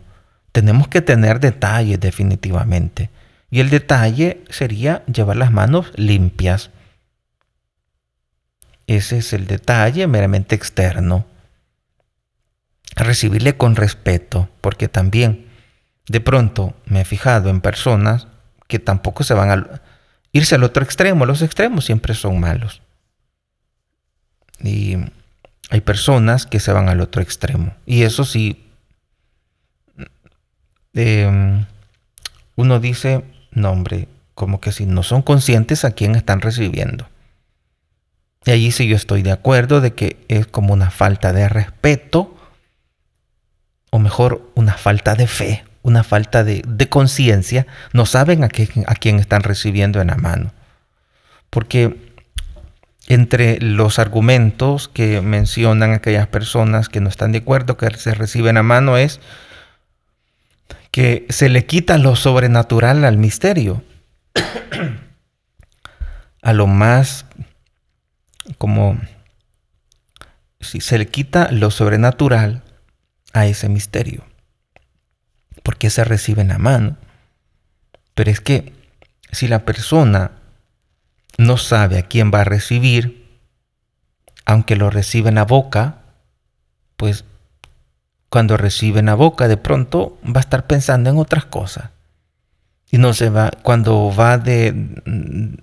Tenemos 0.51 0.87
que 0.87 1.03
tener 1.03 1.39
detalles 1.39 1.99
definitivamente. 1.99 3.11
Y 3.51 3.59
el 3.59 3.69
detalle 3.69 4.41
sería 4.49 5.03
llevar 5.05 5.37
las 5.37 5.51
manos 5.51 5.91
limpias. 5.95 6.71
Ese 8.91 9.19
es 9.19 9.31
el 9.31 9.47
detalle 9.47 10.05
meramente 10.05 10.53
externo. 10.53 11.25
Recibirle 12.97 13.55
con 13.55 13.77
respeto, 13.77 14.49
porque 14.59 14.89
también 14.89 15.47
de 16.07 16.19
pronto 16.19 16.73
me 16.87 16.99
he 16.99 17.05
fijado 17.05 17.49
en 17.49 17.61
personas 17.61 18.27
que 18.67 18.79
tampoco 18.79 19.23
se 19.23 19.33
van 19.33 19.49
a 19.49 19.81
irse 20.33 20.55
al 20.55 20.65
otro 20.65 20.83
extremo. 20.83 21.25
Los 21.25 21.41
extremos 21.41 21.85
siempre 21.85 22.13
son 22.15 22.41
malos. 22.41 22.81
Y 24.59 24.97
hay 25.69 25.79
personas 25.79 26.45
que 26.45 26.59
se 26.59 26.73
van 26.73 26.89
al 26.89 26.99
otro 26.99 27.21
extremo. 27.21 27.73
Y 27.85 28.03
eso 28.03 28.25
sí, 28.25 28.67
em, 30.93 31.65
uno 32.57 32.81
dice, 32.81 33.23
no 33.51 33.71
hombre, 33.71 34.09
como 34.35 34.59
que 34.59 34.73
si 34.73 34.85
no 34.85 35.01
son 35.01 35.21
conscientes 35.21 35.85
a 35.85 35.91
quién 35.91 36.15
están 36.15 36.41
recibiendo. 36.41 37.07
Y 38.45 38.51
allí 38.51 38.71
sí 38.71 38.87
yo 38.87 38.95
estoy 38.95 39.21
de 39.21 39.31
acuerdo 39.31 39.81
de 39.81 39.93
que 39.93 40.17
es 40.27 40.47
como 40.47 40.73
una 40.73 40.89
falta 40.89 41.31
de 41.31 41.47
respeto, 41.47 42.35
o 43.91 43.99
mejor, 43.99 44.49
una 44.55 44.73
falta 44.73 45.15
de 45.15 45.27
fe, 45.27 45.63
una 45.83 46.03
falta 46.03 46.43
de, 46.43 46.63
conciencia. 46.89 47.67
No 47.93 48.05
saben 48.05 48.43
a, 48.43 48.47
a 48.47 48.95
quién 48.95 49.19
están 49.19 49.43
recibiendo 49.43 50.01
en 50.01 50.07
la 50.07 50.15
mano. 50.15 50.53
Porque 51.49 52.11
entre 53.07 53.59
los 53.59 53.99
argumentos 53.99 54.87
que 54.87 55.21
mencionan 55.21 55.91
aquellas 55.91 56.27
personas 56.27 56.87
que 56.87 57.01
no 57.01 57.09
están 57.09 57.33
de 57.33 57.39
acuerdo 57.39 57.77
que 57.77 57.89
se 57.97 58.13
reciben 58.13 58.57
a 58.57 58.63
mano 58.63 58.97
es 58.97 59.19
que 60.91 61.25
se 61.29 61.49
le 61.49 61.65
quita 61.65 61.97
lo 61.97 62.15
sobrenatural 62.15 63.05
al 63.05 63.17
misterio, 63.17 63.83
a 66.41 66.53
lo 66.53 66.67
más 66.67 67.25
como 68.57 68.99
si 70.59 70.81
se 70.81 70.97
le 70.97 71.07
quita 71.07 71.51
lo 71.51 71.71
sobrenatural 71.71 72.63
a 73.33 73.45
ese 73.45 73.69
misterio, 73.69 74.25
porque 75.63 75.89
se 75.89 76.03
recibe 76.03 76.41
en 76.41 76.61
mano. 76.61 76.97
Pero 78.13 78.31
es 78.31 78.41
que 78.41 78.73
si 79.31 79.47
la 79.47 79.65
persona 79.65 80.31
no 81.37 81.57
sabe 81.57 81.97
a 81.97 82.07
quién 82.07 82.31
va 82.33 82.41
a 82.41 82.45
recibir, 82.45 83.39
aunque 84.45 84.75
lo 84.75 84.89
recibe 84.89 85.29
en 85.29 85.35
la 85.35 85.45
boca, 85.45 86.01
pues 86.97 87.25
cuando 88.29 88.57
recibe 88.57 88.99
en 88.99 89.07
la 89.07 89.15
boca 89.15 89.47
de 89.47 89.57
pronto 89.57 90.19
va 90.25 90.39
a 90.39 90.41
estar 90.41 90.67
pensando 90.67 91.09
en 91.09 91.17
otras 91.17 91.45
cosas. 91.45 91.91
Y 92.91 92.97
no 92.97 93.13
se 93.13 93.29
va, 93.29 93.51
cuando 93.63 94.13
va 94.13 94.37
de, 94.37 94.73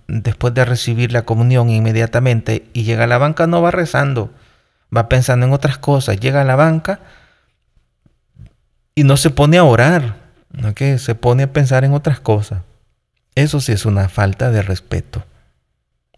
después 0.08 0.54
de 0.54 0.64
recibir 0.64 1.12
la 1.12 1.22
comunión 1.22 1.68
inmediatamente 1.68 2.66
y 2.72 2.84
llega 2.84 3.04
a 3.04 3.06
la 3.06 3.18
banca, 3.18 3.46
no 3.46 3.60
va 3.60 3.70
rezando, 3.70 4.32
va 4.94 5.10
pensando 5.10 5.44
en 5.44 5.52
otras 5.52 5.76
cosas. 5.76 6.18
Llega 6.18 6.40
a 6.40 6.44
la 6.44 6.56
banca 6.56 7.00
y 8.94 9.04
no 9.04 9.18
se 9.18 9.28
pone 9.28 9.58
a 9.58 9.64
orar, 9.64 10.16
se 10.96 11.14
pone 11.14 11.42
a 11.42 11.52
pensar 11.52 11.84
en 11.84 11.92
otras 11.92 12.18
cosas. 12.18 12.62
Eso 13.34 13.60
sí 13.60 13.72
es 13.72 13.84
una 13.84 14.08
falta 14.08 14.50
de 14.50 14.62
respeto. 14.62 15.24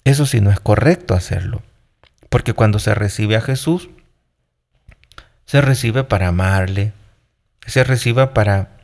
Eso 0.04 0.26
sí 0.26 0.40
no 0.40 0.50
es 0.50 0.60
correcto 0.60 1.14
hacerlo. 1.14 1.60
Porque 2.28 2.54
cuando 2.54 2.78
se 2.78 2.94
recibe 2.94 3.36
a 3.36 3.40
Jesús, 3.40 3.90
se 5.44 5.60
recibe 5.60 6.04
para 6.04 6.28
amarle, 6.28 6.92
se 7.66 7.82
recibe 7.82 8.28
para 8.28 8.79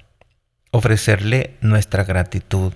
ofrecerle 0.76 1.56
nuestra 1.60 2.04
gratitud. 2.04 2.72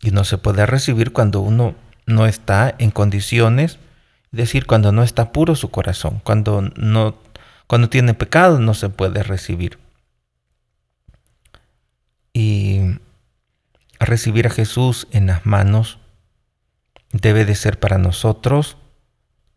Y 0.00 0.10
no 0.10 0.24
se 0.24 0.38
puede 0.38 0.66
recibir 0.66 1.12
cuando 1.12 1.40
uno 1.40 1.74
no 2.06 2.26
está 2.26 2.74
en 2.78 2.90
condiciones, 2.90 3.78
es 4.32 4.38
decir, 4.38 4.66
cuando 4.66 4.90
no 4.90 5.02
está 5.02 5.32
puro 5.32 5.54
su 5.54 5.70
corazón, 5.70 6.20
cuando 6.24 6.62
no 6.76 7.16
cuando 7.66 7.88
tiene 7.88 8.12
pecado 8.12 8.58
no 8.58 8.74
se 8.74 8.90
puede 8.90 9.22
recibir. 9.22 9.78
Y 12.34 12.98
recibir 13.98 14.46
a 14.46 14.50
Jesús 14.50 15.06
en 15.10 15.26
las 15.26 15.46
manos 15.46 15.98
debe 17.12 17.44
de 17.44 17.54
ser 17.54 17.78
para 17.78 17.98
nosotros 17.98 18.76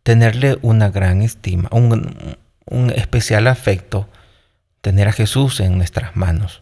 tenerle 0.04 0.58
una 0.62 0.90
gran 0.90 1.22
estima, 1.22 1.68
un, 1.72 2.38
un 2.66 2.90
especial 2.92 3.48
afecto, 3.48 4.08
tener 4.86 5.08
a 5.08 5.14
Jesús 5.14 5.62
en 5.62 5.80
nuestras 5.80 6.16
manos. 6.16 6.62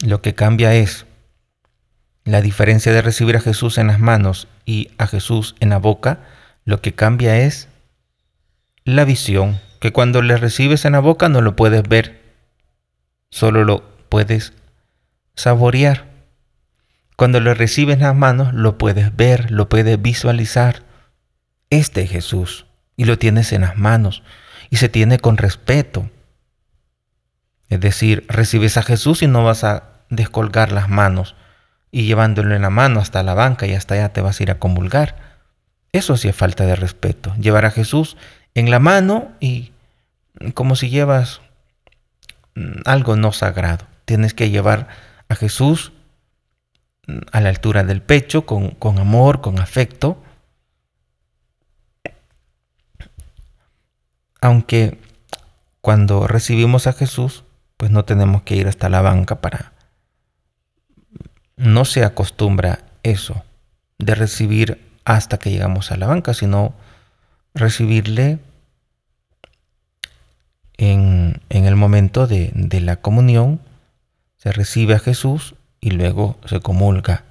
Lo 0.00 0.22
que 0.22 0.36
cambia 0.36 0.74
es 0.74 1.06
la 2.22 2.40
diferencia 2.40 2.92
de 2.92 3.02
recibir 3.02 3.36
a 3.36 3.40
Jesús 3.40 3.78
en 3.78 3.88
las 3.88 3.98
manos 3.98 4.46
y 4.64 4.92
a 4.96 5.08
Jesús 5.08 5.56
en 5.58 5.70
la 5.70 5.78
boca, 5.78 6.20
lo 6.64 6.80
que 6.80 6.94
cambia 6.94 7.36
es 7.36 7.66
la 8.84 9.04
visión, 9.04 9.58
que 9.80 9.92
cuando 9.92 10.22
le 10.22 10.36
recibes 10.36 10.84
en 10.84 10.92
la 10.92 11.00
boca 11.00 11.28
no 11.28 11.40
lo 11.40 11.56
puedes 11.56 11.82
ver, 11.82 12.22
solo 13.28 13.64
lo 13.64 13.82
puedes 14.08 14.52
saborear. 15.34 16.06
Cuando 17.16 17.40
lo 17.40 17.54
recibes 17.54 17.96
en 17.96 18.02
las 18.02 18.14
manos 18.14 18.54
lo 18.54 18.78
puedes 18.78 19.16
ver, 19.16 19.50
lo 19.50 19.68
puedes 19.68 20.00
visualizar. 20.00 20.84
Este 21.70 22.02
es 22.02 22.10
Jesús 22.12 22.66
y 22.96 23.04
lo 23.04 23.18
tienes 23.18 23.52
en 23.52 23.62
las 23.62 23.76
manos 23.76 24.22
y 24.70 24.76
se 24.76 24.88
tiene 24.88 25.18
con 25.18 25.38
respeto. 25.38 26.08
Es 27.68 27.80
decir, 27.80 28.24
recibes 28.28 28.76
a 28.76 28.82
Jesús 28.82 29.22
y 29.22 29.26
no 29.26 29.44
vas 29.44 29.64
a 29.64 29.84
descolgar 30.10 30.72
las 30.72 30.88
manos 30.88 31.34
y 31.90 32.04
llevándolo 32.04 32.54
en 32.54 32.62
la 32.62 32.70
mano 32.70 33.00
hasta 33.00 33.22
la 33.22 33.34
banca 33.34 33.66
y 33.66 33.74
hasta 33.74 33.94
allá 33.94 34.12
te 34.12 34.20
vas 34.20 34.40
a 34.40 34.42
ir 34.42 34.50
a 34.50 34.58
comulgar. 34.58 35.16
Eso 35.92 36.16
sí 36.16 36.28
es 36.28 36.36
falta 36.36 36.64
de 36.64 36.76
respeto. 36.76 37.34
Llevar 37.36 37.64
a 37.64 37.70
Jesús 37.70 38.16
en 38.54 38.70
la 38.70 38.78
mano 38.78 39.32
y 39.40 39.72
como 40.54 40.76
si 40.76 40.90
llevas 40.90 41.40
mm, 42.54 42.80
algo 42.84 43.16
no 43.16 43.32
sagrado. 43.32 43.86
Tienes 44.04 44.34
que 44.34 44.50
llevar 44.50 44.88
a 45.28 45.34
Jesús 45.34 45.92
mm, 47.06 47.18
a 47.32 47.40
la 47.40 47.48
altura 47.48 47.84
del 47.84 48.02
pecho, 48.02 48.46
con, 48.46 48.70
con 48.72 48.98
amor, 48.98 49.40
con 49.40 49.60
afecto. 49.60 50.22
Aunque 54.40 54.98
cuando 55.80 56.26
recibimos 56.26 56.86
a 56.86 56.92
Jesús, 56.92 57.44
pues 57.78 57.90
no 57.90 58.04
tenemos 58.04 58.42
que 58.42 58.56
ir 58.56 58.68
hasta 58.68 58.90
la 58.90 59.00
banca 59.00 59.40
para 59.40 59.72
no 61.56 61.84
se 61.84 62.04
acostumbra 62.04 62.80
eso 63.02 63.42
de 63.98 64.14
recibir 64.14 64.86
hasta 65.04 65.38
que 65.38 65.50
llegamos 65.50 65.90
a 65.90 65.96
la 65.96 66.06
banca, 66.06 66.34
sino 66.34 66.74
recibirle 67.54 68.38
en, 70.76 71.40
el 71.48 71.76
momento 71.76 72.26
de, 72.26 72.52
de 72.54 72.80
la 72.80 72.96
comunión, 72.96 73.60
se 74.36 74.52
recibe 74.52 74.94
a 74.94 75.00
Jesús 75.00 75.56
y 75.80 75.90
luego 75.90 76.38
se 76.46 76.60
comulga. 76.60 77.24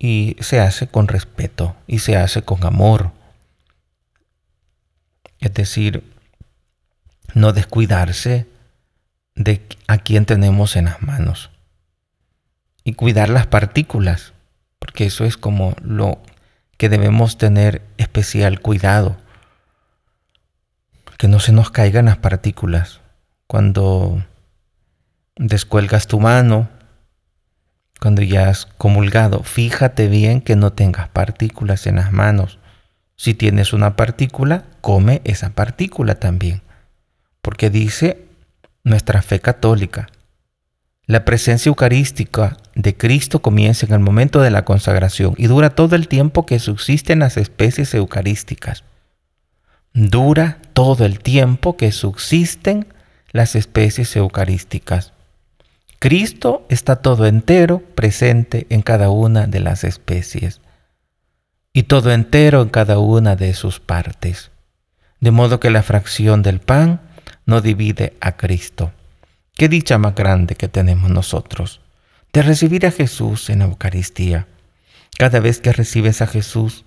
Y 0.00 0.36
se 0.40 0.60
hace 0.60 0.88
con 0.88 1.08
respeto 1.08 1.76
y 1.86 1.98
se 2.00 2.16
hace 2.16 2.42
con 2.42 2.64
amor. 2.64 3.12
Es 5.40 5.54
decir, 5.54 6.02
no 7.34 7.52
descuidarse 7.52 8.46
de 9.38 9.62
a 9.86 9.98
quien 9.98 10.26
tenemos 10.26 10.76
en 10.76 10.86
las 10.86 11.00
manos 11.00 11.50
y 12.84 12.92
cuidar 12.94 13.28
las 13.28 13.46
partículas, 13.46 14.34
porque 14.78 15.06
eso 15.06 15.24
es 15.24 15.36
como 15.36 15.74
lo 15.80 16.20
que 16.76 16.88
debemos 16.88 17.38
tener 17.38 17.82
especial 17.96 18.60
cuidado, 18.60 19.16
que 21.18 21.28
no 21.28 21.40
se 21.40 21.52
nos 21.52 21.70
caigan 21.70 22.06
las 22.06 22.18
partículas. 22.18 23.00
Cuando 23.46 24.24
descuelgas 25.36 26.06
tu 26.06 26.20
mano, 26.20 26.68
cuando 28.00 28.22
ya 28.22 28.48
has 28.48 28.66
comulgado, 28.66 29.42
fíjate 29.42 30.08
bien 30.08 30.40
que 30.40 30.56
no 30.56 30.72
tengas 30.72 31.08
partículas 31.08 31.86
en 31.86 31.96
las 31.96 32.12
manos. 32.12 32.58
Si 33.16 33.34
tienes 33.34 33.72
una 33.72 33.96
partícula, 33.96 34.64
come 34.80 35.20
esa 35.24 35.50
partícula 35.50 36.14
también. 36.16 36.62
Porque 37.42 37.70
dice 37.70 38.27
nuestra 38.88 39.22
fe 39.22 39.40
católica, 39.40 40.08
la 41.08 41.24
presencia 41.24 41.70
eucarística 41.70 42.58
de 42.74 42.94
Cristo 42.94 43.40
comienza 43.40 43.86
en 43.86 43.94
el 43.94 44.00
momento 44.00 44.42
de 44.42 44.50
la 44.50 44.66
consagración 44.66 45.34
y 45.38 45.46
dura 45.46 45.70
todo 45.70 45.96
el 45.96 46.06
tiempo 46.06 46.44
que 46.44 46.58
subsisten 46.58 47.20
las 47.20 47.38
especies 47.38 47.94
eucarísticas. 47.94 48.84
Dura 49.94 50.58
todo 50.74 51.06
el 51.06 51.20
tiempo 51.20 51.78
que 51.78 51.92
subsisten 51.92 52.92
las 53.32 53.54
especies 53.54 54.14
eucarísticas. 54.16 55.14
Cristo 55.98 56.66
está 56.68 56.96
todo 56.96 57.26
entero 57.26 57.82
presente 57.94 58.66
en 58.68 58.82
cada 58.82 59.08
una 59.08 59.46
de 59.46 59.60
las 59.60 59.84
especies 59.84 60.60
y 61.72 61.84
todo 61.84 62.12
entero 62.12 62.60
en 62.60 62.68
cada 62.68 62.98
una 62.98 63.34
de 63.34 63.54
sus 63.54 63.80
partes, 63.80 64.50
de 65.20 65.30
modo 65.30 65.58
que 65.58 65.70
la 65.70 65.82
fracción 65.82 66.42
del 66.42 66.60
pan 66.60 67.07
no 67.48 67.62
divide 67.62 68.12
a 68.20 68.36
Cristo. 68.36 68.92
Qué 69.56 69.70
dicha 69.70 69.96
más 69.96 70.14
grande 70.14 70.54
que 70.54 70.68
tenemos 70.68 71.10
nosotros 71.10 71.80
de 72.30 72.42
recibir 72.42 72.84
a 72.86 72.90
Jesús 72.90 73.48
en 73.48 73.62
Eucaristía. 73.62 74.46
Cada 75.18 75.40
vez 75.40 75.58
que 75.58 75.72
recibes 75.72 76.20
a 76.20 76.26
Jesús, 76.26 76.84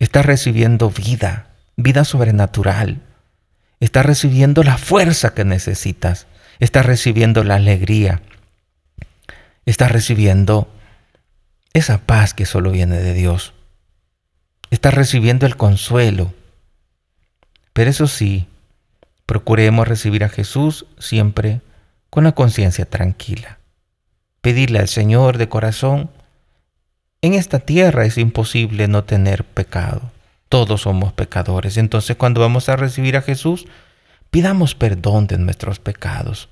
estás 0.00 0.26
recibiendo 0.26 0.90
vida, 0.90 1.46
vida 1.76 2.04
sobrenatural. 2.04 3.02
Estás 3.78 4.04
recibiendo 4.04 4.64
la 4.64 4.78
fuerza 4.78 5.32
que 5.32 5.44
necesitas. 5.44 6.26
Estás 6.58 6.84
recibiendo 6.84 7.44
la 7.44 7.54
alegría. 7.54 8.20
Estás 9.64 9.92
recibiendo 9.92 10.68
esa 11.72 11.98
paz 11.98 12.34
que 12.34 12.46
solo 12.46 12.72
viene 12.72 12.98
de 12.98 13.14
Dios. 13.14 13.54
Estás 14.70 14.92
recibiendo 14.92 15.46
el 15.46 15.56
consuelo. 15.56 16.34
Pero 17.72 17.90
eso 17.90 18.08
sí, 18.08 18.48
procuremos 19.26 19.88
recibir 19.88 20.24
a 20.24 20.28
Jesús 20.28 20.86
siempre 20.98 21.60
con 22.10 22.24
la 22.24 22.32
conciencia 22.32 22.84
tranquila. 22.84 23.58
Pedirle 24.40 24.78
al 24.78 24.88
Señor 24.88 25.38
de 25.38 25.48
corazón, 25.48 26.10
en 27.22 27.34
esta 27.34 27.60
tierra 27.60 28.04
es 28.04 28.18
imposible 28.18 28.86
no 28.86 29.04
tener 29.04 29.44
pecado. 29.44 30.12
Todos 30.48 30.82
somos 30.82 31.12
pecadores. 31.12 31.78
Entonces 31.78 32.16
cuando 32.16 32.40
vamos 32.40 32.68
a 32.68 32.76
recibir 32.76 33.16
a 33.16 33.22
Jesús, 33.22 33.66
pidamos 34.30 34.74
perdón 34.74 35.26
de 35.26 35.38
nuestros 35.38 35.78
pecados. 35.78 36.50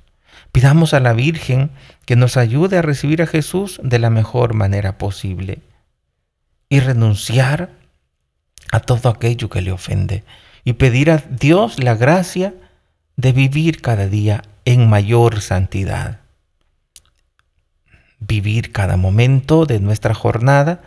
Pidamos 0.51 0.95
a 0.95 1.01
la 1.01 1.13
Virgen 1.13 1.71
que 2.07 2.17
nos 2.17 2.37
ayude 2.37 2.79
a 2.79 2.83
recibir 2.83 3.23
a 3.23 3.27
Jesús 3.27 3.81
de 3.83 3.99
la 3.99 4.11
mejor 4.11 4.55
manera 4.55 4.99
posible 4.99 5.59
y 6.69 6.81
renunciar 6.81 7.71
a 8.71 8.81
todo 8.81 9.11
aquello 9.11 9.51
que 9.51 9.61
le 9.61 9.73
ofende 9.73 10.25
y 10.65 10.75
pedir 10.75 11.11
a 11.11 11.19
Dios 11.19 11.83
la 11.83 11.95
gracia 11.95 12.55
de 13.23 13.33
vivir 13.33 13.81
cada 13.81 14.09
día 14.09 14.43
en 14.65 14.91
mayor 14.91 15.43
santidad. 15.43 16.23
Vivir 18.19 18.73
cada 18.73 18.97
momento 18.97 19.65
de 19.65 19.79
nuestra 19.79 20.13
jornada 20.13 20.83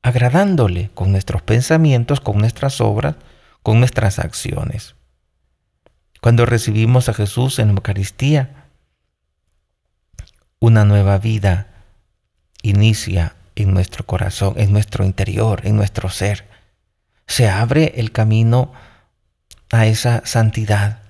agradándole 0.00 0.90
con 0.94 1.10
nuestros 1.10 1.42
pensamientos, 1.42 2.20
con 2.20 2.38
nuestras 2.38 2.80
obras, 2.80 3.16
con 3.64 3.80
nuestras 3.80 4.20
acciones. 4.20 4.94
Cuando 6.20 6.46
recibimos 6.46 7.08
a 7.08 7.12
Jesús 7.12 7.58
en 7.58 7.70
Eucaristía, 7.70 8.68
una 10.60 10.84
nueva 10.84 11.18
vida 11.18 11.66
inicia 12.62 13.34
en 13.56 13.74
nuestro 13.74 14.06
corazón, 14.06 14.54
en 14.58 14.72
nuestro 14.72 15.04
interior, 15.04 15.62
en 15.64 15.74
nuestro 15.74 16.08
ser. 16.08 16.46
Se 17.26 17.48
abre 17.48 17.94
el 17.96 18.12
camino 18.12 18.72
a 19.72 19.86
esa 19.86 20.22
santidad. 20.24 21.09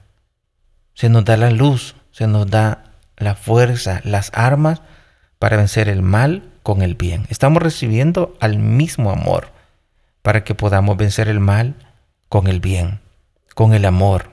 Se 1.01 1.09
nos 1.09 1.25
da 1.25 1.39
la 1.39 1.51
luz 1.51 1.95
se 2.11 2.27
nos 2.27 2.47
da 2.51 2.93
la 3.17 3.35
fuerza, 3.35 4.03
las 4.05 4.31
armas 4.35 4.83
para 5.39 5.57
vencer 5.57 5.89
el 5.89 6.03
mal 6.03 6.43
con 6.63 6.83
el 6.83 6.95
bien. 6.95 7.25
Estamos 7.31 7.63
recibiendo 7.63 8.37
al 8.39 8.59
mismo 8.59 9.11
amor 9.11 9.49
para 10.21 10.45
que 10.45 10.55
podamos 10.55 10.99
vencer 10.99 11.29
el 11.29 11.41
mal 11.41 11.75
con 12.29 12.49
el 12.49 12.61
bien, 12.61 13.01
con 13.55 13.73
el 13.73 13.87
amor, 13.87 14.33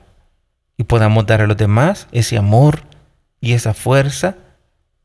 y 0.76 0.84
podamos 0.84 1.24
dar 1.24 1.40
a 1.40 1.46
los 1.46 1.56
demás 1.56 2.06
ese 2.12 2.36
amor 2.36 2.82
y 3.40 3.54
esa 3.54 3.72
fuerza 3.72 4.36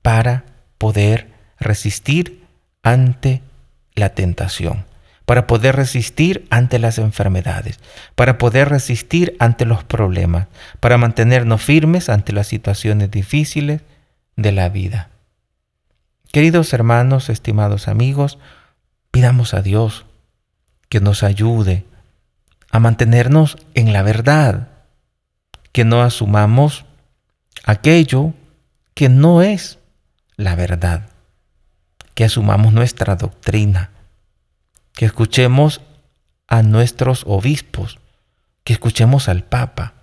para 0.02 0.44
poder 0.78 1.32
resistir 1.62 2.44
ante 2.82 3.42
la 3.96 4.10
tentación, 4.10 4.84
para 5.26 5.48
poder 5.48 5.76
resistir 5.76 6.46
ante 6.50 6.80
las 6.80 6.98
enfermedades, 6.98 7.80
para 8.16 8.38
poder 8.38 8.70
resistir 8.70 9.36
ante 9.40 9.66
los 9.66 9.84
problemas, 9.84 10.48
para 10.80 10.98
mantenernos 10.98 11.62
firmes 11.62 12.10
ante 12.10 12.34
las 12.34 12.48
situaciones 12.48 13.10
difíciles 13.10 13.82
de 14.36 14.52
la 14.52 14.70
vida. 14.70 15.10
Queridos 16.32 16.74
hermanos, 16.74 17.30
estimados 17.30 17.88
amigos, 17.88 18.40
pidamos 19.12 19.54
a 19.54 19.62
Dios 19.62 20.06
que 20.90 21.00
nos 21.00 21.24
ayude 21.24 21.86
a 22.72 22.80
mantenernos 22.80 23.58
en 23.76 23.94
la 23.94 24.02
verdad, 24.02 24.70
que 25.72 25.86
no 25.86 26.02
asumamos 26.02 26.86
aquello 27.64 28.34
que 28.96 29.10
no 29.10 29.42
es 29.42 29.80
la 30.36 30.56
verdad, 30.56 31.10
que 32.16 32.26
asumamos 32.26 32.74
nuestra 32.74 33.16
doctrina, 33.16 33.92
que 34.94 35.06
escuchemos 35.06 35.82
a 36.48 36.62
nuestros 36.64 37.24
obispos, 37.26 38.00
que 38.64 38.74
escuchemos 38.74 39.28
al 39.28 39.44
Papa, 39.44 39.94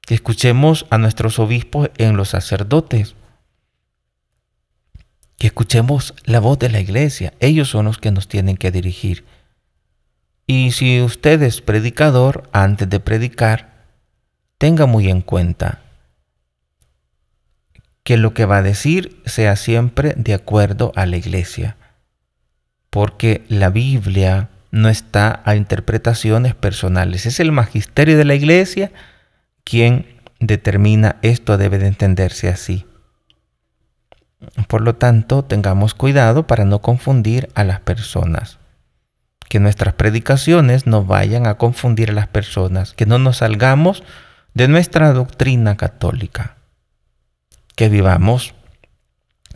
que 0.00 0.14
escuchemos 0.14 0.86
a 0.90 0.98
nuestros 0.98 1.38
obispos 1.38 1.90
en 1.96 2.16
los 2.16 2.30
sacerdotes, 2.30 3.14
que 5.38 5.46
escuchemos 5.46 6.14
la 6.24 6.40
voz 6.40 6.58
de 6.58 6.68
la 6.68 6.80
iglesia. 6.80 7.32
Ellos 7.40 7.68
son 7.68 7.86
los 7.86 7.98
que 7.98 8.10
nos 8.10 8.28
tienen 8.28 8.56
que 8.56 8.70
dirigir. 8.70 9.24
Y 10.46 10.72
si 10.72 11.00
usted 11.00 11.40
es 11.42 11.60
predicador, 11.60 12.48
antes 12.52 12.88
de 12.90 13.00
predicar, 13.00 13.86
tenga 14.58 14.86
muy 14.86 15.08
en 15.08 15.20
cuenta 15.22 15.80
que 18.02 18.16
lo 18.16 18.34
que 18.34 18.44
va 18.44 18.58
a 18.58 18.62
decir 18.62 19.22
sea 19.26 19.54
siempre 19.54 20.14
de 20.16 20.34
acuerdo 20.34 20.92
a 20.96 21.06
la 21.06 21.16
iglesia 21.16 21.76
porque 22.92 23.42
la 23.48 23.70
Biblia 23.70 24.50
no 24.70 24.90
está 24.90 25.40
a 25.46 25.56
interpretaciones 25.56 26.54
personales. 26.54 27.24
Es 27.24 27.40
el 27.40 27.50
magisterio 27.50 28.18
de 28.18 28.26
la 28.26 28.34
iglesia 28.34 28.92
quien 29.64 30.20
determina 30.40 31.16
esto 31.22 31.56
debe 31.56 31.78
de 31.78 31.86
entenderse 31.86 32.50
así. 32.50 32.84
Por 34.68 34.82
lo 34.82 34.96
tanto, 34.96 35.42
tengamos 35.42 35.94
cuidado 35.94 36.46
para 36.46 36.66
no 36.66 36.82
confundir 36.82 37.48
a 37.54 37.64
las 37.64 37.80
personas. 37.80 38.58
Que 39.48 39.58
nuestras 39.58 39.94
predicaciones 39.94 40.86
no 40.86 41.02
vayan 41.02 41.46
a 41.46 41.54
confundir 41.54 42.10
a 42.10 42.14
las 42.14 42.28
personas, 42.28 42.92
que 42.92 43.06
no 43.06 43.18
nos 43.18 43.38
salgamos 43.38 44.02
de 44.52 44.68
nuestra 44.68 45.14
doctrina 45.14 45.78
católica. 45.78 46.56
Que 47.74 47.88
vivamos 47.88 48.54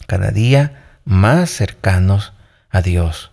cada 0.07 0.31
día 0.31 1.01
más 1.05 1.51
cercanos 1.51 2.33
a 2.71 2.83
Dios 2.83 3.31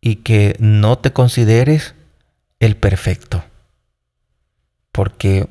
y 0.00 0.16
que 0.16 0.54
no 0.60 0.98
te 0.98 1.12
consideres 1.12 1.94
el 2.60 2.76
perfecto. 2.76 3.44
Porque 4.92 5.48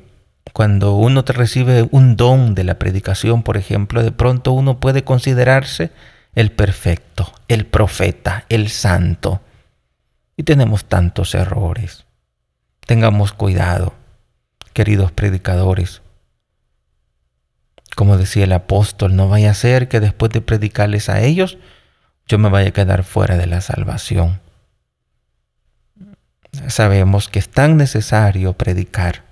cuando 0.52 0.94
uno 0.94 1.24
te 1.24 1.34
recibe 1.34 1.86
un 1.90 2.16
don 2.16 2.54
de 2.54 2.64
la 2.64 2.78
predicación, 2.78 3.42
por 3.42 3.58
ejemplo, 3.58 4.02
de 4.02 4.12
pronto 4.12 4.52
uno 4.52 4.80
puede 4.80 5.04
considerarse 5.04 5.90
el 6.34 6.52
perfecto, 6.52 7.32
el 7.48 7.66
profeta, 7.66 8.46
el 8.48 8.70
santo. 8.70 9.42
Y 10.36 10.44
tenemos 10.44 10.86
tantos 10.86 11.34
errores. 11.34 12.06
Tengamos 12.86 13.32
cuidado, 13.32 13.92
queridos 14.72 15.12
predicadores. 15.12 16.00
Como 17.94 18.16
decía 18.16 18.44
el 18.44 18.52
apóstol, 18.52 19.16
no 19.16 19.28
vaya 19.28 19.50
a 19.50 19.54
ser 19.54 19.88
que 19.88 20.00
después 20.00 20.32
de 20.32 20.40
predicarles 20.40 21.08
a 21.08 21.20
ellos, 21.20 21.58
yo 22.26 22.38
me 22.38 22.48
vaya 22.48 22.70
a 22.70 22.72
quedar 22.72 23.04
fuera 23.04 23.36
de 23.36 23.46
la 23.46 23.60
salvación. 23.60 24.40
Sabemos 26.68 27.28
que 27.28 27.38
es 27.38 27.48
tan 27.48 27.76
necesario 27.76 28.54
predicar 28.54 29.22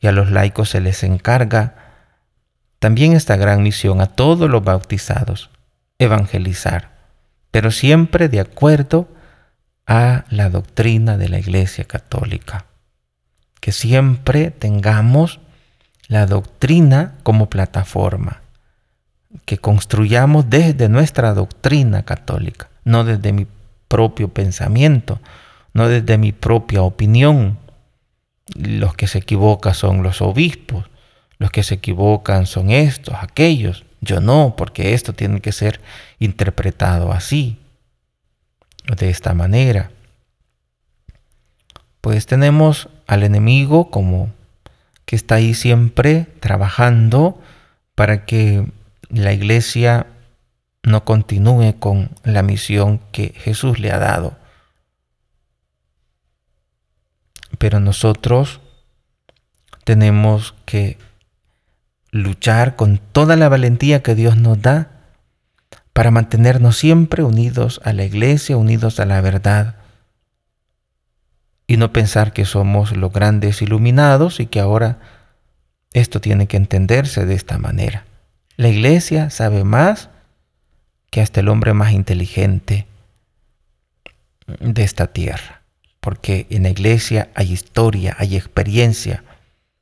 y 0.00 0.06
a 0.06 0.12
los 0.12 0.30
laicos 0.30 0.70
se 0.70 0.80
les 0.80 1.02
encarga 1.02 1.74
también 2.78 3.14
esta 3.14 3.36
gran 3.36 3.62
misión 3.62 4.00
a 4.00 4.06
todos 4.06 4.48
los 4.48 4.62
bautizados, 4.62 5.50
evangelizar, 5.98 6.92
pero 7.50 7.70
siempre 7.70 8.28
de 8.28 8.40
acuerdo 8.40 9.08
a 9.86 10.24
la 10.28 10.50
doctrina 10.50 11.16
de 11.16 11.28
la 11.28 11.38
Iglesia 11.38 11.84
Católica. 11.84 12.66
Que 13.60 13.72
siempre 13.72 14.50
tengamos 14.50 15.40
la 16.06 16.26
doctrina 16.26 17.14
como 17.22 17.48
plataforma 17.48 18.42
que 19.44 19.58
construyamos 19.58 20.48
desde 20.48 20.88
nuestra 20.88 21.34
doctrina 21.34 22.04
católica, 22.04 22.68
no 22.84 23.04
desde 23.04 23.32
mi 23.32 23.46
propio 23.88 24.28
pensamiento, 24.28 25.20
no 25.72 25.88
desde 25.88 26.18
mi 26.18 26.32
propia 26.32 26.82
opinión. 26.82 27.58
Los 28.54 28.94
que 28.94 29.06
se 29.06 29.18
equivocan 29.18 29.74
son 29.74 30.02
los 30.02 30.22
obispos, 30.22 30.86
los 31.38 31.50
que 31.50 31.62
se 31.62 31.74
equivocan 31.74 32.46
son 32.46 32.70
estos, 32.70 33.14
aquellos. 33.20 33.84
Yo 34.00 34.20
no, 34.20 34.54
porque 34.56 34.94
esto 34.94 35.12
tiene 35.12 35.40
que 35.40 35.52
ser 35.52 35.80
interpretado 36.18 37.12
así, 37.12 37.58
de 38.96 39.10
esta 39.10 39.34
manera. 39.34 39.90
Pues 42.00 42.26
tenemos 42.26 42.88
al 43.06 43.24
enemigo 43.24 43.90
como 43.90 44.32
que 45.04 45.16
está 45.16 45.36
ahí 45.36 45.54
siempre 45.54 46.26
trabajando 46.40 47.40
para 47.94 48.24
que 48.26 48.66
la 49.08 49.32
iglesia 49.32 50.06
no 50.82 51.04
continúe 51.04 51.78
con 51.78 52.10
la 52.22 52.42
misión 52.42 53.00
que 53.12 53.34
Jesús 53.36 53.78
le 53.78 53.90
ha 53.90 53.98
dado. 53.98 54.36
Pero 57.58 57.80
nosotros 57.80 58.60
tenemos 59.84 60.54
que 60.64 60.98
luchar 62.10 62.76
con 62.76 62.98
toda 62.98 63.36
la 63.36 63.48
valentía 63.48 64.02
que 64.02 64.14
Dios 64.14 64.36
nos 64.36 64.60
da 64.60 64.90
para 65.92 66.10
mantenernos 66.10 66.76
siempre 66.76 67.22
unidos 67.22 67.80
a 67.84 67.92
la 67.92 68.04
iglesia, 68.04 68.56
unidos 68.56 69.00
a 69.00 69.06
la 69.06 69.20
verdad. 69.20 69.76
Y 71.66 71.78
no 71.78 71.92
pensar 71.92 72.32
que 72.32 72.44
somos 72.44 72.96
los 72.96 73.12
grandes 73.12 73.62
iluminados 73.62 74.40
y 74.40 74.46
que 74.46 74.60
ahora 74.60 74.98
esto 75.94 76.20
tiene 76.20 76.46
que 76.46 76.58
entenderse 76.58 77.24
de 77.24 77.34
esta 77.34 77.58
manera. 77.58 78.04
La 78.56 78.68
iglesia 78.68 79.28
sabe 79.28 79.64
más 79.64 80.08
que 81.10 81.20
hasta 81.20 81.40
el 81.40 81.48
hombre 81.48 81.74
más 81.74 81.92
inteligente 81.92 82.86
de 84.46 84.82
esta 84.82 85.08
tierra, 85.08 85.62
porque 86.00 86.46
en 86.48 86.62
la 86.62 86.70
iglesia 86.70 87.28
hay 87.34 87.52
historia, 87.52 88.16
hay 88.18 88.36
experiencia. 88.36 89.24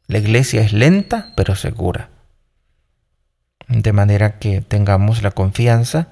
La 0.08 0.18
iglesia 0.18 0.62
es 0.62 0.72
lenta 0.72 1.32
pero 1.36 1.54
segura. 1.54 2.10
De 3.68 3.92
manera 3.92 4.38
que 4.38 4.60
tengamos 4.60 5.22
la 5.22 5.30
confianza 5.30 6.08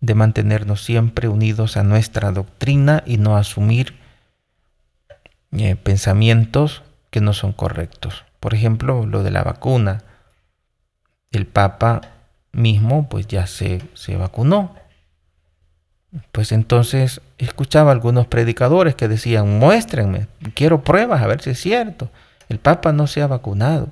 de 0.00 0.14
mantenernos 0.14 0.84
siempre 0.84 1.28
unidos 1.28 1.76
a 1.76 1.82
nuestra 1.82 2.30
doctrina 2.30 3.02
y 3.04 3.16
no 3.16 3.36
asumir 3.36 3.94
eh, 5.52 5.74
pensamientos 5.74 6.82
que 7.10 7.20
no 7.20 7.32
son 7.32 7.52
correctos. 7.52 8.24
Por 8.38 8.54
ejemplo, 8.54 9.06
lo 9.06 9.22
de 9.24 9.30
la 9.32 9.42
vacuna 9.42 10.04
el 11.32 11.46
Papa 11.46 12.00
mismo 12.52 13.08
pues 13.08 13.26
ya 13.26 13.46
se, 13.46 13.82
se 13.94 14.16
vacunó. 14.16 14.74
Pues 16.32 16.52
entonces 16.52 17.20
escuchaba 17.38 17.92
algunos 17.92 18.26
predicadores 18.26 18.94
que 18.94 19.08
decían, 19.08 19.58
muéstrenme, 19.58 20.28
quiero 20.54 20.82
pruebas 20.82 21.22
a 21.22 21.26
ver 21.26 21.42
si 21.42 21.50
es 21.50 21.60
cierto. 21.60 22.10
El 22.48 22.58
Papa 22.58 22.92
no 22.92 23.06
se 23.06 23.22
ha 23.22 23.26
vacunado. 23.26 23.88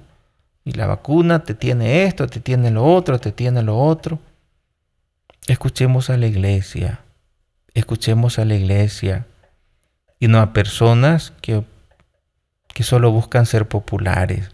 Y 0.64 0.72
la 0.72 0.87
vacuna 0.87 1.45
te 1.45 1.55
tiene 1.55 2.05
esto, 2.05 2.26
te 2.26 2.41
tiene 2.41 2.70
lo 2.70 2.85
otro, 2.85 3.18
te 3.18 3.32
tiene 3.32 3.62
lo 3.62 3.78
otro. 3.78 4.18
Escuchemos 5.47 6.09
a 6.09 6.16
la 6.16 6.26
iglesia, 6.26 7.01
escuchemos 7.74 8.39
a 8.39 8.47
la 8.47 8.55
iglesia 8.55 9.26
y 10.18 10.28
no 10.28 10.41
a 10.41 10.55
personas 10.55 11.35
que, 11.43 11.62
que 12.72 12.82
solo 12.82 13.11
buscan 13.11 13.45
ser 13.45 13.68
populares, 13.68 14.53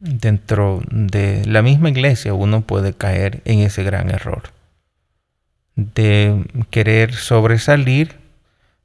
dentro 0.00 0.82
de 0.90 1.44
la 1.46 1.62
misma 1.62 1.90
iglesia 1.90 2.34
uno 2.34 2.62
puede 2.62 2.94
caer 2.94 3.42
en 3.44 3.60
ese 3.60 3.84
gran 3.84 4.10
error 4.10 4.50
de 5.76 6.44
querer 6.70 7.14
sobresalir 7.14 8.16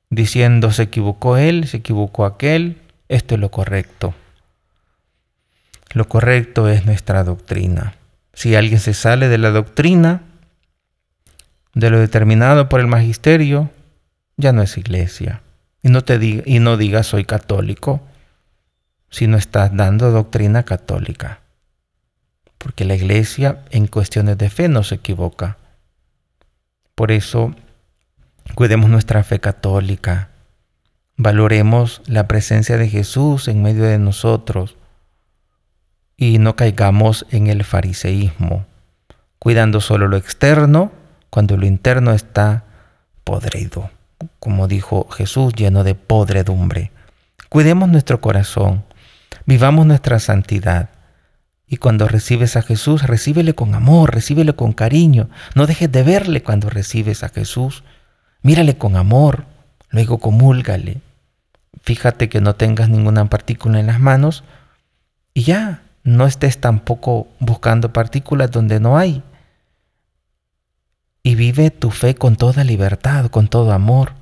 diciendo 0.09 0.71
se 0.71 0.83
equivocó 0.83 1.37
él, 1.37 1.67
se 1.67 1.77
equivocó 1.77 2.25
aquel, 2.25 2.77
esto 3.09 3.35
es 3.35 3.41
lo 3.41 3.51
correcto. 3.51 4.13
Lo 5.93 6.07
correcto 6.07 6.69
es 6.69 6.85
nuestra 6.85 7.23
doctrina. 7.23 7.95
Si 8.33 8.55
alguien 8.55 8.79
se 8.79 8.93
sale 8.93 9.29
de 9.29 9.37
la 9.37 9.51
doctrina, 9.51 10.23
de 11.73 11.89
lo 11.89 11.99
determinado 11.99 12.69
por 12.69 12.79
el 12.79 12.87
magisterio, 12.87 13.69
ya 14.37 14.51
no 14.51 14.61
es 14.61 14.77
iglesia. 14.77 15.41
Y 15.81 15.89
no, 15.89 16.03
te 16.03 16.19
diga, 16.19 16.43
y 16.45 16.59
no 16.59 16.77
diga 16.77 17.03
soy 17.03 17.25
católico, 17.25 18.01
si 19.15 19.27
no 19.27 19.37
estás 19.37 19.75
dando 19.75 20.11
doctrina 20.11 20.63
católica. 20.63 21.39
Porque 22.57 22.83
la 22.83 22.95
iglesia 22.95 23.63
en 23.69 23.87
cuestiones 23.87 24.37
de 24.37 24.49
fe 24.49 24.67
no 24.67 24.83
se 24.83 24.95
equivoca. 24.95 25.57
Por 26.95 27.11
eso 27.11 27.55
Cuidemos 28.53 28.89
nuestra 28.89 29.23
fe 29.23 29.39
católica. 29.39 30.29
Valoremos 31.17 32.01
la 32.05 32.27
presencia 32.27 32.77
de 32.77 32.87
Jesús 32.87 33.47
en 33.47 33.61
medio 33.61 33.83
de 33.83 33.99
nosotros 33.99 34.77
y 36.15 36.37
no 36.37 36.55
caigamos 36.55 37.25
en 37.31 37.47
el 37.47 37.65
fariseísmo, 37.65 38.65
cuidando 39.39 39.81
solo 39.81 40.07
lo 40.07 40.15
externo 40.15 40.91
cuando 41.29 41.57
lo 41.57 41.65
interno 41.65 42.13
está 42.13 42.63
podrido, 43.25 43.89
como 44.39 44.69
dijo 44.69 45.09
Jesús, 45.09 45.53
lleno 45.53 45.83
de 45.83 45.95
podredumbre. 45.95 46.91
Cuidemos 47.49 47.89
nuestro 47.89 48.21
corazón, 48.21 48.85
vivamos 49.45 49.85
nuestra 49.85 50.19
santidad. 50.19 50.89
Y 51.67 51.77
cuando 51.77 52.07
recibes 52.07 52.55
a 52.57 52.61
Jesús, 52.61 53.03
recíbele 53.03 53.55
con 53.55 53.73
amor, 53.73 54.13
recíbele 54.13 54.53
con 54.53 54.73
cariño. 54.73 55.29
No 55.55 55.65
dejes 55.65 55.91
de 55.91 56.03
verle 56.03 56.43
cuando 56.43 56.69
recibes 56.69 57.23
a 57.23 57.29
Jesús. 57.29 57.83
Mírale 58.41 58.77
con 58.77 58.95
amor, 58.95 59.45
luego 59.89 60.19
comúlgale. 60.19 61.01
Fíjate 61.81 62.29
que 62.29 62.41
no 62.41 62.55
tengas 62.55 62.89
ninguna 62.89 63.25
partícula 63.25 63.79
en 63.79 63.87
las 63.87 63.99
manos 63.99 64.43
y 65.33 65.43
ya, 65.43 65.83
no 66.03 66.27
estés 66.27 66.59
tampoco 66.59 67.27
buscando 67.39 67.91
partículas 67.91 68.51
donde 68.51 68.79
no 68.79 68.97
hay. 68.97 69.23
Y 71.23 71.35
vive 71.35 71.71
tu 71.71 71.91
fe 71.91 72.15
con 72.15 72.35
toda 72.35 72.63
libertad, 72.63 73.27
con 73.27 73.47
todo 73.47 73.71
amor. 73.71 74.13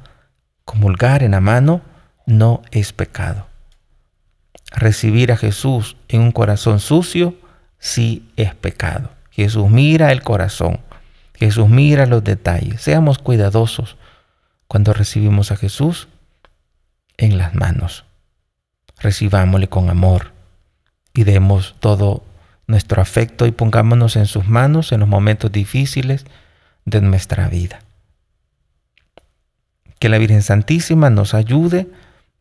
Comulgar 0.65 1.21
en 1.21 1.31
la 1.31 1.41
mano 1.41 1.81
no 2.25 2.61
es 2.71 2.93
pecado. 2.93 3.52
Recibir 4.73 5.31
a 5.31 5.37
Jesús 5.37 5.95
en 6.07 6.21
un 6.21 6.31
corazón 6.31 6.79
sucio 6.79 7.35
sí 7.79 8.31
es 8.35 8.55
pecado. 8.55 9.11
Jesús 9.29 9.69
mira 9.69 10.11
el 10.11 10.23
corazón. 10.23 10.79
Jesús 11.35 11.69
mira 11.69 12.05
los 12.05 12.23
detalles. 12.23 12.81
Seamos 12.81 13.19
cuidadosos 13.19 13.97
cuando 14.67 14.93
recibimos 14.93 15.51
a 15.51 15.57
Jesús 15.57 16.07
en 17.17 17.37
las 17.37 17.53
manos. 17.53 18.05
Recibámosle 18.99 19.69
con 19.69 19.89
amor 19.89 20.31
y 21.13 21.23
demos 21.23 21.75
todo 21.79 22.23
nuestro 22.65 23.01
afecto 23.01 23.45
y 23.45 23.51
pongámonos 23.51 24.15
en 24.15 24.25
sus 24.25 24.47
manos 24.47 24.91
en 24.91 25.01
los 25.01 25.09
momentos 25.09 25.51
difíciles 25.51 26.25
de 26.85 27.01
nuestra 27.01 27.47
vida. 27.49 27.79
Que 29.99 30.09
la 30.09 30.17
Virgen 30.17 30.41
Santísima 30.41 31.09
nos 31.09 31.33
ayude 31.33 31.87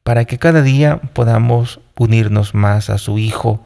para 0.03 0.25
que 0.25 0.39
cada 0.39 0.63
día 0.63 1.01
podamos 1.13 1.81
unirnos 1.97 2.55
más 2.55 2.91
a 2.91 2.99
su 2.99 3.19
Hijo 3.19 3.65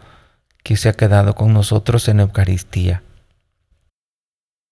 que 0.62 0.76
se 0.76 0.88
ha 0.88 0.92
quedado 0.92 1.34
con 1.34 1.52
nosotros 1.52 2.08
en 2.08 2.20
Eucaristía. 2.20 3.02